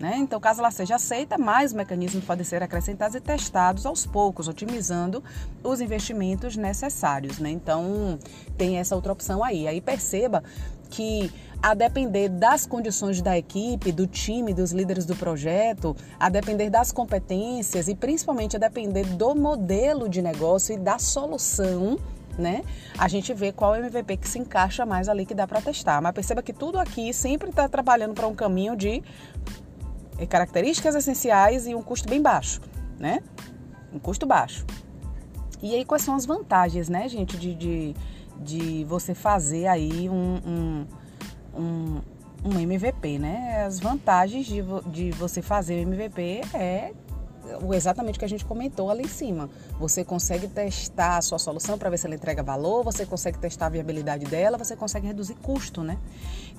Né? 0.03 0.17
Então, 0.17 0.41
caso 0.41 0.59
ela 0.59 0.73
seja 0.73 0.97
aceita, 0.97 1.39
mais 1.39 1.73
mecanismos 1.73 2.25
podem 2.25 2.45
ser 2.45 2.61
acrescentados 2.61 3.15
e 3.15 3.21
testados 3.21 3.87
aos 3.87 4.05
poucos, 4.05 4.49
otimizando 4.49 5.23
os 5.63 5.81
investimentos 5.81 6.57
necessários. 6.57 7.39
Né? 7.39 7.51
Então, 7.51 8.19
tem 8.59 8.79
essa 8.79 8.97
outra 8.97 9.13
opção 9.13 9.45
aí. 9.45 9.69
Aí 9.69 9.81
perceba 9.81 10.43
que 10.91 11.33
a 11.63 11.73
depender 11.73 12.29
das 12.29 12.67
condições 12.67 13.23
da 13.23 13.39
equipe, 13.39 13.93
do 13.93 14.05
time, 14.09 14.53
dos 14.53 14.73
líderes 14.73 15.07
do 15.07 15.15
projeto, 15.15 15.95
a 16.19 16.29
depender 16.29 16.69
das 16.69 16.91
competências 16.91 17.87
e 17.87 17.95
principalmente 17.95 18.57
a 18.57 18.59
depender 18.59 19.05
do 19.05 19.37
modelo 19.37 20.09
de 20.09 20.21
negócio 20.21 20.75
e 20.75 20.79
da 20.79 20.99
solução, 20.99 21.97
né? 22.37 22.65
A 22.99 23.07
gente 23.07 23.33
vê 23.33 23.53
qual 23.53 23.77
MVP 23.77 24.17
que 24.17 24.29
se 24.29 24.41
encaixa 24.41 24.85
mais 24.85 25.09
ali 25.09 25.25
que 25.25 25.35
dá 25.35 25.47
para 25.47 25.61
testar. 25.61 26.01
Mas 26.03 26.13
perceba 26.13 26.43
que 26.43 26.53
tudo 26.53 26.79
aqui 26.79 27.13
sempre 27.13 27.51
está 27.51 27.69
trabalhando 27.69 28.15
para 28.15 28.27
um 28.27 28.35
caminho 28.35 28.75
de 28.75 29.01
características 30.27 30.95
essenciais 30.95 31.67
e 31.67 31.75
um 31.75 31.83
custo 31.83 32.09
bem 32.09 32.21
baixo, 32.21 32.61
né? 32.99 33.23
Um 33.93 33.99
custo 33.99 34.27
baixo. 34.27 34.65
E 35.63 35.75
aí, 35.75 35.85
quais 35.85 36.03
são 36.03 36.15
as 36.15 36.27
vantagens, 36.27 36.89
né, 36.89 37.09
gente, 37.09 37.37
de, 37.37 37.55
de, 37.55 37.95
de 38.39 38.85
você 38.85 39.15
fazer 39.15 39.69
aí 39.69 40.09
um, 40.09 40.41
um, 40.45 40.87
um, 41.55 42.01
um 42.45 42.59
MVP, 42.59 43.19
né? 43.19 43.65
As 43.65 43.79
vantagens 43.79 44.47
de, 44.47 44.63
de 44.87 45.11
você 45.13 45.41
fazer 45.41 45.77
o 45.77 45.83
MVP 45.83 46.41
é 46.53 46.93
exatamente 47.73 48.17
o 48.17 48.19
que 48.19 48.25
a 48.25 48.29
gente 48.29 48.45
comentou 48.45 48.91
ali 48.91 49.05
em 49.05 49.09
cima. 49.09 49.49
Você 49.79 50.05
consegue 50.05 50.49
testar 50.49 51.19
a 51.19 51.23
sua 51.23 51.39
solução 51.39 51.79
para 51.79 51.91
ver 51.91 51.99
se 51.99 52.07
ela 52.07 52.15
entrega 52.15 52.43
valor, 52.43 52.85
você 52.85 53.05
consegue 53.05 53.39
testar 53.39 53.67
a 53.67 53.69
viabilidade 53.71 54.25
dela, 54.27 54.59
você 54.59 54.77
consegue 54.77 55.07
reduzir 55.07 55.35
custo, 55.35 55.83
né? 55.83 55.99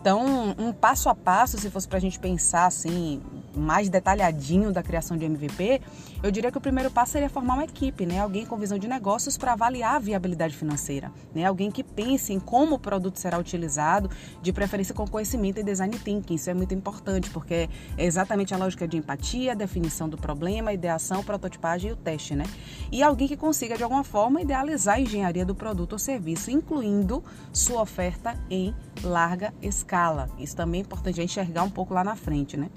Então, 0.04 0.54
um 0.58 0.74
passo 0.74 1.08
a 1.08 1.16
passo, 1.16 1.58
se 1.58 1.70
fosse 1.70 1.88
para 1.88 1.98
a 1.98 2.02
gente 2.02 2.20
pensar 2.20 2.66
assim, 2.66 3.22
mais 3.56 3.88
detalhadinho 3.88 4.70
da 4.70 4.84
criação 4.84 5.16
de 5.16 5.24
MVP, 5.24 5.82
eu 6.22 6.30
diria 6.30 6.52
que 6.52 6.58
o 6.58 6.62
primeiro 6.62 6.92
passo 6.92 7.14
seria 7.14 7.30
formar 7.30 7.54
uma 7.54 7.64
equipe, 7.64 8.06
né? 8.06 8.20
Alguém 8.20 8.46
com 8.46 8.58
visão 8.58 8.78
de 8.78 8.86
negócios 8.86 9.38
para 9.38 9.54
avaliar 9.54 9.96
a 9.96 10.00
viabilidade 10.00 10.58
financeira, 10.58 11.10
né? 11.34 11.46
Alguém 11.46 11.72
que 11.72 11.84
pense 11.84 12.34
em 12.34 12.40
como 12.40 12.76
o 12.76 12.80
produto 12.80 13.18
será 13.18 13.38
utilizado, 13.38 14.10
de 14.42 14.52
preferência 14.52 14.94
com 14.94 15.08
conhecimento 15.08 15.62
e 15.62 15.64
design 15.64 15.98
thinking. 15.98 16.36
Isso 16.36 16.50
é 16.50 16.54
muito 16.54 16.74
importante, 16.74 17.30
porque 17.30 17.70
é 17.98 18.06
exatamente 18.06 18.54
a 18.54 18.58
lógica 18.58 18.86
de 18.86 18.98
empatia, 18.98 19.56
definição 19.56 20.10
do 20.10 20.18
problema, 20.18 20.73
ideação, 20.74 21.24
prototipagem 21.24 21.90
e 21.90 21.94
o 21.94 21.96
teste, 21.96 22.36
né? 22.36 22.46
E 22.92 23.02
alguém 23.02 23.28
que 23.28 23.38
consiga 23.38 23.78
de 23.78 23.84
alguma 23.84 24.04
forma 24.04 24.42
idealizar 24.42 24.96
a 24.96 25.00
engenharia 25.00 25.46
do 25.46 25.56
produto 25.56 25.94
ou 25.94 26.00
serviço, 26.00 26.52
incluindo 26.52 27.24
sua 27.52 27.82
oferta 27.82 28.38
em 28.50 28.74
larga 29.04 29.54
escala. 29.62 30.30
Isso 30.38 30.56
também 30.56 30.82
é 30.82 30.84
importante 30.84 31.22
enxergar 31.22 31.64
um 31.64 31.70
pouco 31.70 31.94
lá 31.94 32.04
na 32.04 32.16
frente, 32.16 32.58
né? 32.58 32.70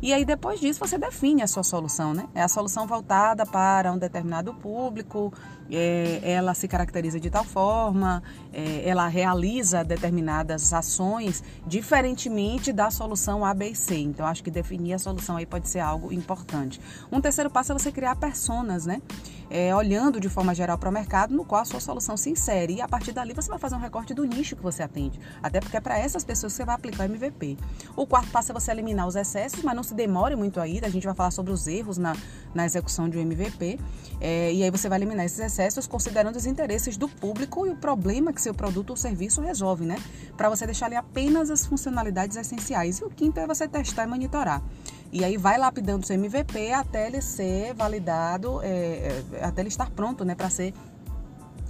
E 0.00 0.12
aí 0.12 0.24
depois 0.24 0.60
disso 0.60 0.78
você 0.80 0.96
define 0.96 1.42
a 1.42 1.46
sua 1.46 1.62
solução, 1.62 2.14
né? 2.14 2.28
É 2.34 2.42
a 2.42 2.48
solução 2.48 2.86
voltada 2.86 3.44
para 3.44 3.92
um 3.92 3.98
determinado 3.98 4.54
público, 4.54 5.32
é, 5.70 6.20
ela 6.22 6.54
se 6.54 6.66
caracteriza 6.66 7.20
de 7.20 7.30
tal 7.30 7.44
forma, 7.44 8.22
é, 8.52 8.88
ela 8.88 9.06
realiza 9.08 9.84
determinadas 9.84 10.72
ações 10.72 11.42
diferentemente 11.66 12.72
da 12.72 12.90
solução 12.90 13.44
A, 13.44 13.52
B 13.52 13.70
e 13.70 13.76
C. 13.76 13.98
Então 13.98 14.26
acho 14.26 14.42
que 14.42 14.50
definir 14.50 14.94
a 14.94 14.98
solução 14.98 15.36
aí 15.36 15.46
pode 15.46 15.68
ser 15.68 15.80
algo 15.80 16.12
importante. 16.12 16.80
Um 17.10 17.20
terceiro 17.20 17.50
passo 17.50 17.72
é 17.72 17.78
você 17.78 17.92
criar 17.92 18.16
personas, 18.16 18.86
né? 18.86 19.02
É, 19.50 19.74
olhando 19.74 20.20
de 20.20 20.28
forma 20.28 20.54
geral 20.54 20.76
para 20.76 20.90
o 20.90 20.92
mercado 20.92 21.34
no 21.34 21.42
qual 21.42 21.62
a 21.62 21.64
sua 21.64 21.80
solução 21.80 22.16
se 22.16 22.30
insere. 22.30 22.74
E 22.74 22.80
a 22.82 22.88
partir 22.88 23.12
dali 23.12 23.32
você 23.32 23.48
vai 23.48 23.58
fazer 23.58 23.74
um 23.74 23.80
recorte 23.80 24.12
do 24.12 24.24
nicho 24.24 24.54
que 24.54 24.62
você 24.62 24.82
atende. 24.82 25.18
Até 25.42 25.60
porque 25.60 25.76
é 25.76 25.80
para 25.80 25.98
essas 25.98 26.22
pessoas 26.22 26.52
que 26.52 26.58
você 26.58 26.64
vai 26.64 26.74
aplicar 26.74 27.04
o 27.04 27.06
MVP. 27.06 27.56
O 27.96 28.06
quarto 28.06 28.30
passo 28.30 28.52
é 28.52 28.54
você 28.54 28.70
eliminar 28.70 29.06
os 29.06 29.16
excessos, 29.16 29.62
mas 29.62 29.74
não 29.74 29.82
se 29.88 29.94
demore 29.94 30.36
muito 30.36 30.60
aí. 30.60 30.80
A 30.82 30.88
gente 30.88 31.04
vai 31.04 31.14
falar 31.14 31.30
sobre 31.30 31.52
os 31.52 31.66
erros 31.66 31.98
na, 31.98 32.14
na 32.54 32.64
execução 32.64 33.08
de 33.08 33.18
um 33.18 33.20
MVP. 33.20 33.78
É, 34.20 34.52
e 34.52 34.62
aí 34.62 34.70
você 34.70 34.88
vai 34.88 34.98
eliminar 34.98 35.24
esses 35.24 35.38
excessos 35.38 35.86
considerando 35.86 36.36
os 36.36 36.46
interesses 36.46 36.96
do 36.96 37.08
público 37.08 37.66
e 37.66 37.70
o 37.70 37.76
problema 37.76 38.32
que 38.32 38.40
seu 38.40 38.54
produto 38.54 38.90
ou 38.90 38.96
serviço 38.96 39.40
resolve, 39.40 39.84
né? 39.84 39.96
Para 40.36 40.48
você 40.48 40.66
deixar 40.66 40.86
ali 40.86 40.96
apenas 40.96 41.50
as 41.50 41.66
funcionalidades 41.66 42.36
essenciais. 42.36 42.98
E 42.98 43.04
o 43.04 43.10
quinto 43.10 43.40
é 43.40 43.46
você 43.46 43.66
testar 43.66 44.04
e 44.04 44.06
monitorar. 44.06 44.62
E 45.10 45.24
aí 45.24 45.36
vai 45.38 45.56
lapidando 45.56 46.06
seu 46.06 46.16
MVP 46.16 46.72
até 46.72 47.06
ele 47.06 47.22
ser 47.22 47.72
validado, 47.74 48.60
é, 48.62 49.22
é, 49.32 49.44
até 49.44 49.62
ele 49.62 49.68
estar 49.68 49.90
pronto, 49.90 50.22
né, 50.22 50.34
para 50.34 50.50
ser 50.50 50.74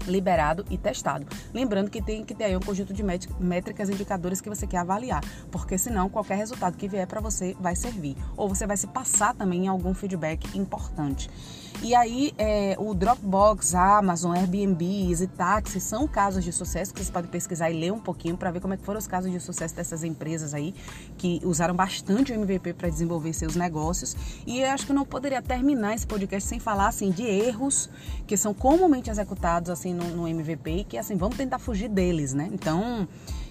liberado 0.06 0.64
e 0.70 0.78
testado. 0.78 1.26
Lembrando 1.52 1.90
que 1.90 2.02
tem 2.02 2.24
que 2.24 2.34
ter 2.34 2.44
aí 2.44 2.56
um 2.56 2.60
conjunto 2.60 2.92
de 2.92 3.02
métricas 3.02 3.88
e 3.88 3.92
indicadores 3.92 4.40
que 4.40 4.48
você 4.48 4.66
quer 4.66 4.78
avaliar, 4.78 5.22
porque 5.50 5.76
senão 5.76 6.08
qualquer 6.08 6.36
resultado 6.36 6.76
que 6.76 6.88
vier 6.88 7.06
para 7.06 7.20
você 7.20 7.56
vai 7.60 7.74
servir. 7.74 8.16
Ou 8.36 8.48
você 8.48 8.66
vai 8.66 8.76
se 8.76 8.86
passar 8.86 9.34
também 9.34 9.64
em 9.64 9.68
algum 9.68 9.94
feedback 9.94 10.56
importante. 10.56 11.30
E 11.80 11.94
aí, 11.94 12.32
é, 12.36 12.76
o 12.78 12.92
Dropbox, 12.92 13.74
Amazon, 13.74 14.36
Airbnb 14.36 15.28
táxi 15.36 15.80
são 15.80 16.08
casos 16.08 16.42
de 16.42 16.52
sucesso 16.52 16.92
que 16.92 17.04
você 17.04 17.12
pode 17.12 17.28
pesquisar 17.28 17.70
e 17.70 17.78
ler 17.78 17.92
um 17.92 18.00
pouquinho 18.00 18.36
para 18.36 18.50
ver 18.50 18.60
como 18.60 18.74
é 18.74 18.76
que 18.76 18.82
foram 18.82 18.98
os 18.98 19.06
casos 19.06 19.30
de 19.30 19.38
sucesso 19.38 19.76
dessas 19.76 20.02
empresas 20.02 20.54
aí 20.54 20.74
que 21.16 21.40
usaram 21.44 21.74
bastante 21.74 22.32
o 22.32 22.34
MVP 22.34 22.72
para 22.72 22.88
desenvolver 22.88 23.32
seus 23.32 23.54
negócios. 23.54 24.16
E 24.46 24.60
eu 24.60 24.70
acho 24.70 24.86
que 24.86 24.92
não 24.92 25.04
poderia 25.04 25.40
terminar 25.40 25.94
esse 25.94 26.06
podcast 26.06 26.48
sem 26.48 26.58
falar 26.58 26.88
assim 26.88 27.10
de 27.10 27.22
erros 27.22 27.88
que 28.26 28.36
são 28.36 28.52
comumente 28.52 29.08
executados 29.08 29.70
assim 29.70 29.94
no, 29.94 30.04
no 30.04 30.28
MVP 30.28 30.70
e 30.70 30.84
que 30.84 30.98
assim 30.98 31.16
vamos 31.16 31.36
tentar 31.36 31.58
fugir 31.58 31.88
deles, 31.88 32.34
né? 32.34 32.48
Então 32.52 33.06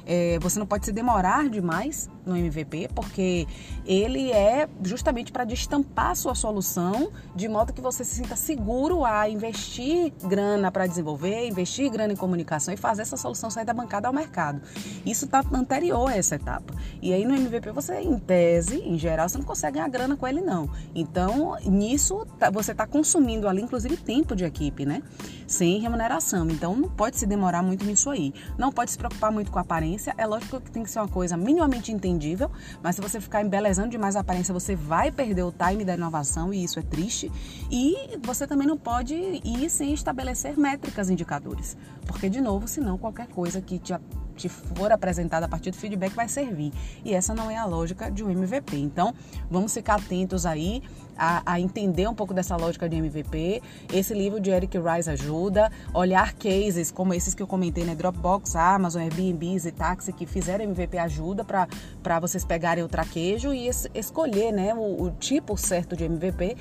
é, 0.08 0.40
você 0.40 0.58
não 0.58 0.66
pode 0.66 0.86
se 0.86 0.94
demorar 0.94 1.50
demais 1.50 2.10
no 2.26 2.36
MVP, 2.36 2.90
porque 2.96 3.46
ele 3.86 4.32
é 4.32 4.68
justamente 4.82 5.32
para 5.34 5.44
destampar 5.44 6.16
sua 6.16 6.34
solução 6.34 7.12
de 7.36 7.48
modo 7.50 7.74
que 7.74 7.82
você 7.82 8.06
se 8.06 8.16
sinta 8.16 8.36
seguro 8.36 9.04
a 9.04 9.30
investir 9.30 10.14
grana 10.24 10.72
para 10.72 10.88
desenvolver, 10.88 11.48
investir 11.48 11.90
grana 11.90 12.14
em 12.14 12.16
comunicação 12.16 12.74
e 12.74 12.78
fazer 12.78 13.02
essa 13.02 13.18
solução 13.18 13.50
sair 13.50 13.66
da 13.66 13.74
bancada 13.74 14.08
ao 14.08 14.14
mercado. 14.14 14.62
Isso 15.06 15.26
está 15.26 15.44
anterior 15.54 16.10
a 16.10 16.16
essa 16.16 16.36
etapa. 16.36 16.74
E 17.02 17.14
aí 17.14 17.26
no 17.26 17.36
MVP 17.36 17.72
você, 17.72 18.00
em 18.00 18.18
tese, 18.18 18.78
em 18.80 18.98
geral, 18.98 19.28
você 19.28 19.38
não 19.38 19.46
consegue 19.46 19.76
ganhar 19.76 19.90
grana 19.90 20.16
com 20.16 20.26
ele 20.26 20.40
não. 20.40 20.70
Então, 20.96 21.58
nisso 21.66 22.26
tá, 22.40 22.50
você 22.50 22.72
está 22.72 22.88
consumindo 22.88 23.48
ali, 23.48 23.62
inclusive, 23.62 23.98
tempo 23.98 24.36
de 24.36 24.46
equipe, 24.46 24.86
né? 24.86 25.04
Sem 25.46 25.80
remuneração. 25.80 26.50
Então, 26.50 26.76
não 26.76 26.90
pode 26.90 27.18
se 27.18 27.26
demorar 27.26 27.62
muito 27.62 27.86
nisso 27.86 28.10
aí. 28.10 28.34
Não 28.58 28.72
pode 28.72 28.92
se 28.92 28.98
preocupar 28.98 29.32
muito 29.32 29.52
com 29.52 29.60
a 29.60 29.62
aparência 29.62 29.97
aparência. 29.98 30.14
É 30.18 30.26
lógico 30.26 30.62
que 30.62 30.72
tem 30.72 30.84
que 30.84 30.90
ser 30.90 31.00
uma 31.00 31.08
coisa 31.08 31.36
minimamente 31.36 31.92
entendível, 31.92 32.50
mas 32.82 32.96
se 32.96 33.02
você 33.02 33.20
ficar 33.20 33.44
embelezando 33.44 33.90
demais 33.90 34.16
a 34.16 34.22
aparência, 34.22 34.54
você 34.54 34.76
vai 34.76 35.12
perder 35.12 35.44
o 35.44 35.52
time 35.52 35.84
da 35.84 35.96
inovação 35.96 36.54
e 36.54 36.64
isso 36.64 36.80
é 36.80 36.84
triste. 36.84 37.32
E 37.70 38.18
você 38.22 38.48
também 38.48 38.68
não 38.68 38.78
pode 38.78 39.14
ir 39.16 39.70
sem 39.70 39.94
estabelecer 39.94 40.58
métricas, 40.58 41.10
indicadores, 41.10 41.76
porque 42.06 42.30
de 42.30 42.40
novo, 42.40 42.68
senão 42.68 42.98
qualquer 42.98 43.28
coisa 43.28 43.62
que 43.62 43.80
te 43.80 43.94
te 44.38 44.48
for 44.48 44.92
apresentada 44.92 45.46
a 45.46 45.50
partir 45.50 45.72
do 45.72 45.78
feedback 45.78 46.14
vai 46.14 46.30
servir. 46.30 46.72
E 47.04 47.14
essa 47.14 47.34
não 47.34 47.50
é 47.50 47.58
a 47.58 47.66
lógica 47.66 48.10
de 48.10 48.24
um 48.24 48.30
MVP. 48.30 48.78
Então, 48.78 49.14
vamos 49.50 49.74
ficar 49.74 49.96
atentos 49.96 50.46
aí 50.46 50.82
a, 51.18 51.42
a, 51.46 51.60
entender 51.60 52.08
um 52.08 52.14
pouco 52.14 52.34
dessa 52.34 52.56
lógica 52.56 52.88
de 52.88 52.96
MVP. 52.96 53.62
Esse 53.92 54.14
livro 54.14 54.40
de 54.40 54.52
Eric 54.52 54.78
Rice 54.78 55.10
ajuda. 55.10 55.72
Olhar 55.94 56.34
cases 56.34 56.92
como 56.92 57.14
esses 57.14 57.34
que 57.34 57.42
eu 57.42 57.48
comentei, 57.48 57.84
né? 57.84 57.96
Dropbox, 57.96 58.56
Amazon, 58.56 59.02
Airbnb 59.02 59.58
e 59.66 59.72
Taxi, 59.72 60.14
que 60.14 60.26
fizeram 60.26 60.66
MVP 60.66 60.98
ajuda 60.98 61.44
para 61.44 62.20
vocês 62.20 62.46
pegarem 62.46 62.84
o 62.84 62.88
traquejo 62.88 63.54
e 63.54 63.68
es, 63.68 63.88
escolher 63.96 64.52
né, 64.52 64.74
o, 64.74 65.04
o 65.04 65.12
tipo 65.12 65.58
certo 65.58 65.96
de 65.96 66.04
MVP, 66.04 66.56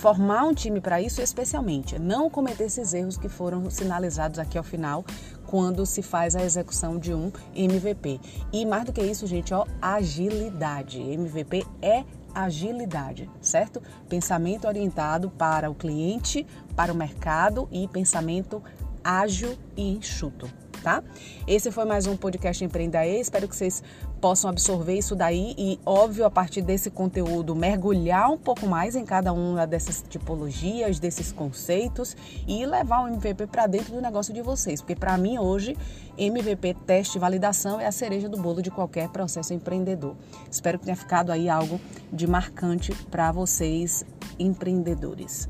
formar 0.00 0.44
um 0.44 0.54
time 0.54 0.80
para 0.80 1.00
isso, 1.00 1.22
especialmente 1.22 1.98
não 1.98 2.30
cometer 2.30 2.64
esses 2.64 2.94
erros 2.94 3.16
que 3.16 3.28
foram 3.28 3.70
sinalizados 3.70 4.38
aqui 4.38 4.56
ao 4.56 4.64
final 4.64 5.04
quando 5.50 5.84
se 5.84 6.00
faz 6.00 6.36
a 6.36 6.44
execução 6.44 6.96
de 6.96 7.12
um 7.12 7.32
MVP. 7.56 8.20
E 8.52 8.64
mais 8.64 8.84
do 8.84 8.92
que 8.92 9.02
isso, 9.02 9.26
gente, 9.26 9.52
ó, 9.52 9.66
agilidade. 9.82 11.00
MVP 11.00 11.66
é 11.82 12.04
agilidade, 12.32 13.28
certo? 13.40 13.82
Pensamento 14.08 14.68
orientado 14.68 15.28
para 15.28 15.68
o 15.68 15.74
cliente, 15.74 16.46
para 16.76 16.92
o 16.92 16.96
mercado 16.96 17.68
e 17.72 17.88
pensamento 17.88 18.62
ágil 19.02 19.58
e 19.76 19.90
enxuto 19.90 20.48
tá? 20.80 21.02
Esse 21.46 21.70
foi 21.70 21.84
mais 21.84 22.06
um 22.06 22.16
podcast 22.16 22.64
Empreenda 22.64 23.06
E. 23.06 23.20
Espero 23.20 23.46
que 23.46 23.54
vocês 23.54 23.82
possam 24.20 24.50
absorver 24.50 24.94
isso 24.94 25.14
daí 25.14 25.54
e, 25.56 25.78
óbvio, 25.84 26.24
a 26.24 26.30
partir 26.30 26.62
desse 26.62 26.90
conteúdo, 26.90 27.54
mergulhar 27.54 28.30
um 28.30 28.38
pouco 28.38 28.66
mais 28.66 28.96
em 28.96 29.04
cada 29.04 29.32
uma 29.32 29.66
dessas 29.66 30.04
tipologias, 30.08 30.98
desses 30.98 31.32
conceitos 31.32 32.16
e 32.46 32.64
levar 32.66 33.04
o 33.04 33.08
MVP 33.08 33.46
para 33.46 33.66
dentro 33.66 33.92
do 33.92 34.00
negócio 34.00 34.32
de 34.32 34.42
vocês. 34.42 34.80
Porque, 34.80 34.94
para 34.94 35.16
mim, 35.16 35.38
hoje, 35.38 35.76
MVP, 36.18 36.74
teste 36.86 37.18
e 37.18 37.20
validação 37.20 37.80
é 37.80 37.86
a 37.86 37.92
cereja 37.92 38.28
do 38.28 38.36
bolo 38.36 38.62
de 38.62 38.70
qualquer 38.70 39.08
processo 39.08 39.54
empreendedor. 39.54 40.16
Espero 40.50 40.78
que 40.78 40.84
tenha 40.84 40.96
ficado 40.96 41.30
aí 41.30 41.48
algo 41.48 41.80
de 42.12 42.26
marcante 42.26 42.94
para 43.10 43.32
vocês, 43.32 44.04
empreendedores. 44.38 45.48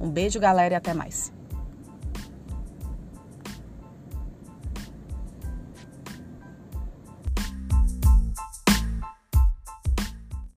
Um 0.00 0.10
beijo, 0.10 0.40
galera, 0.40 0.74
e 0.74 0.76
até 0.76 0.92
mais. 0.92 1.32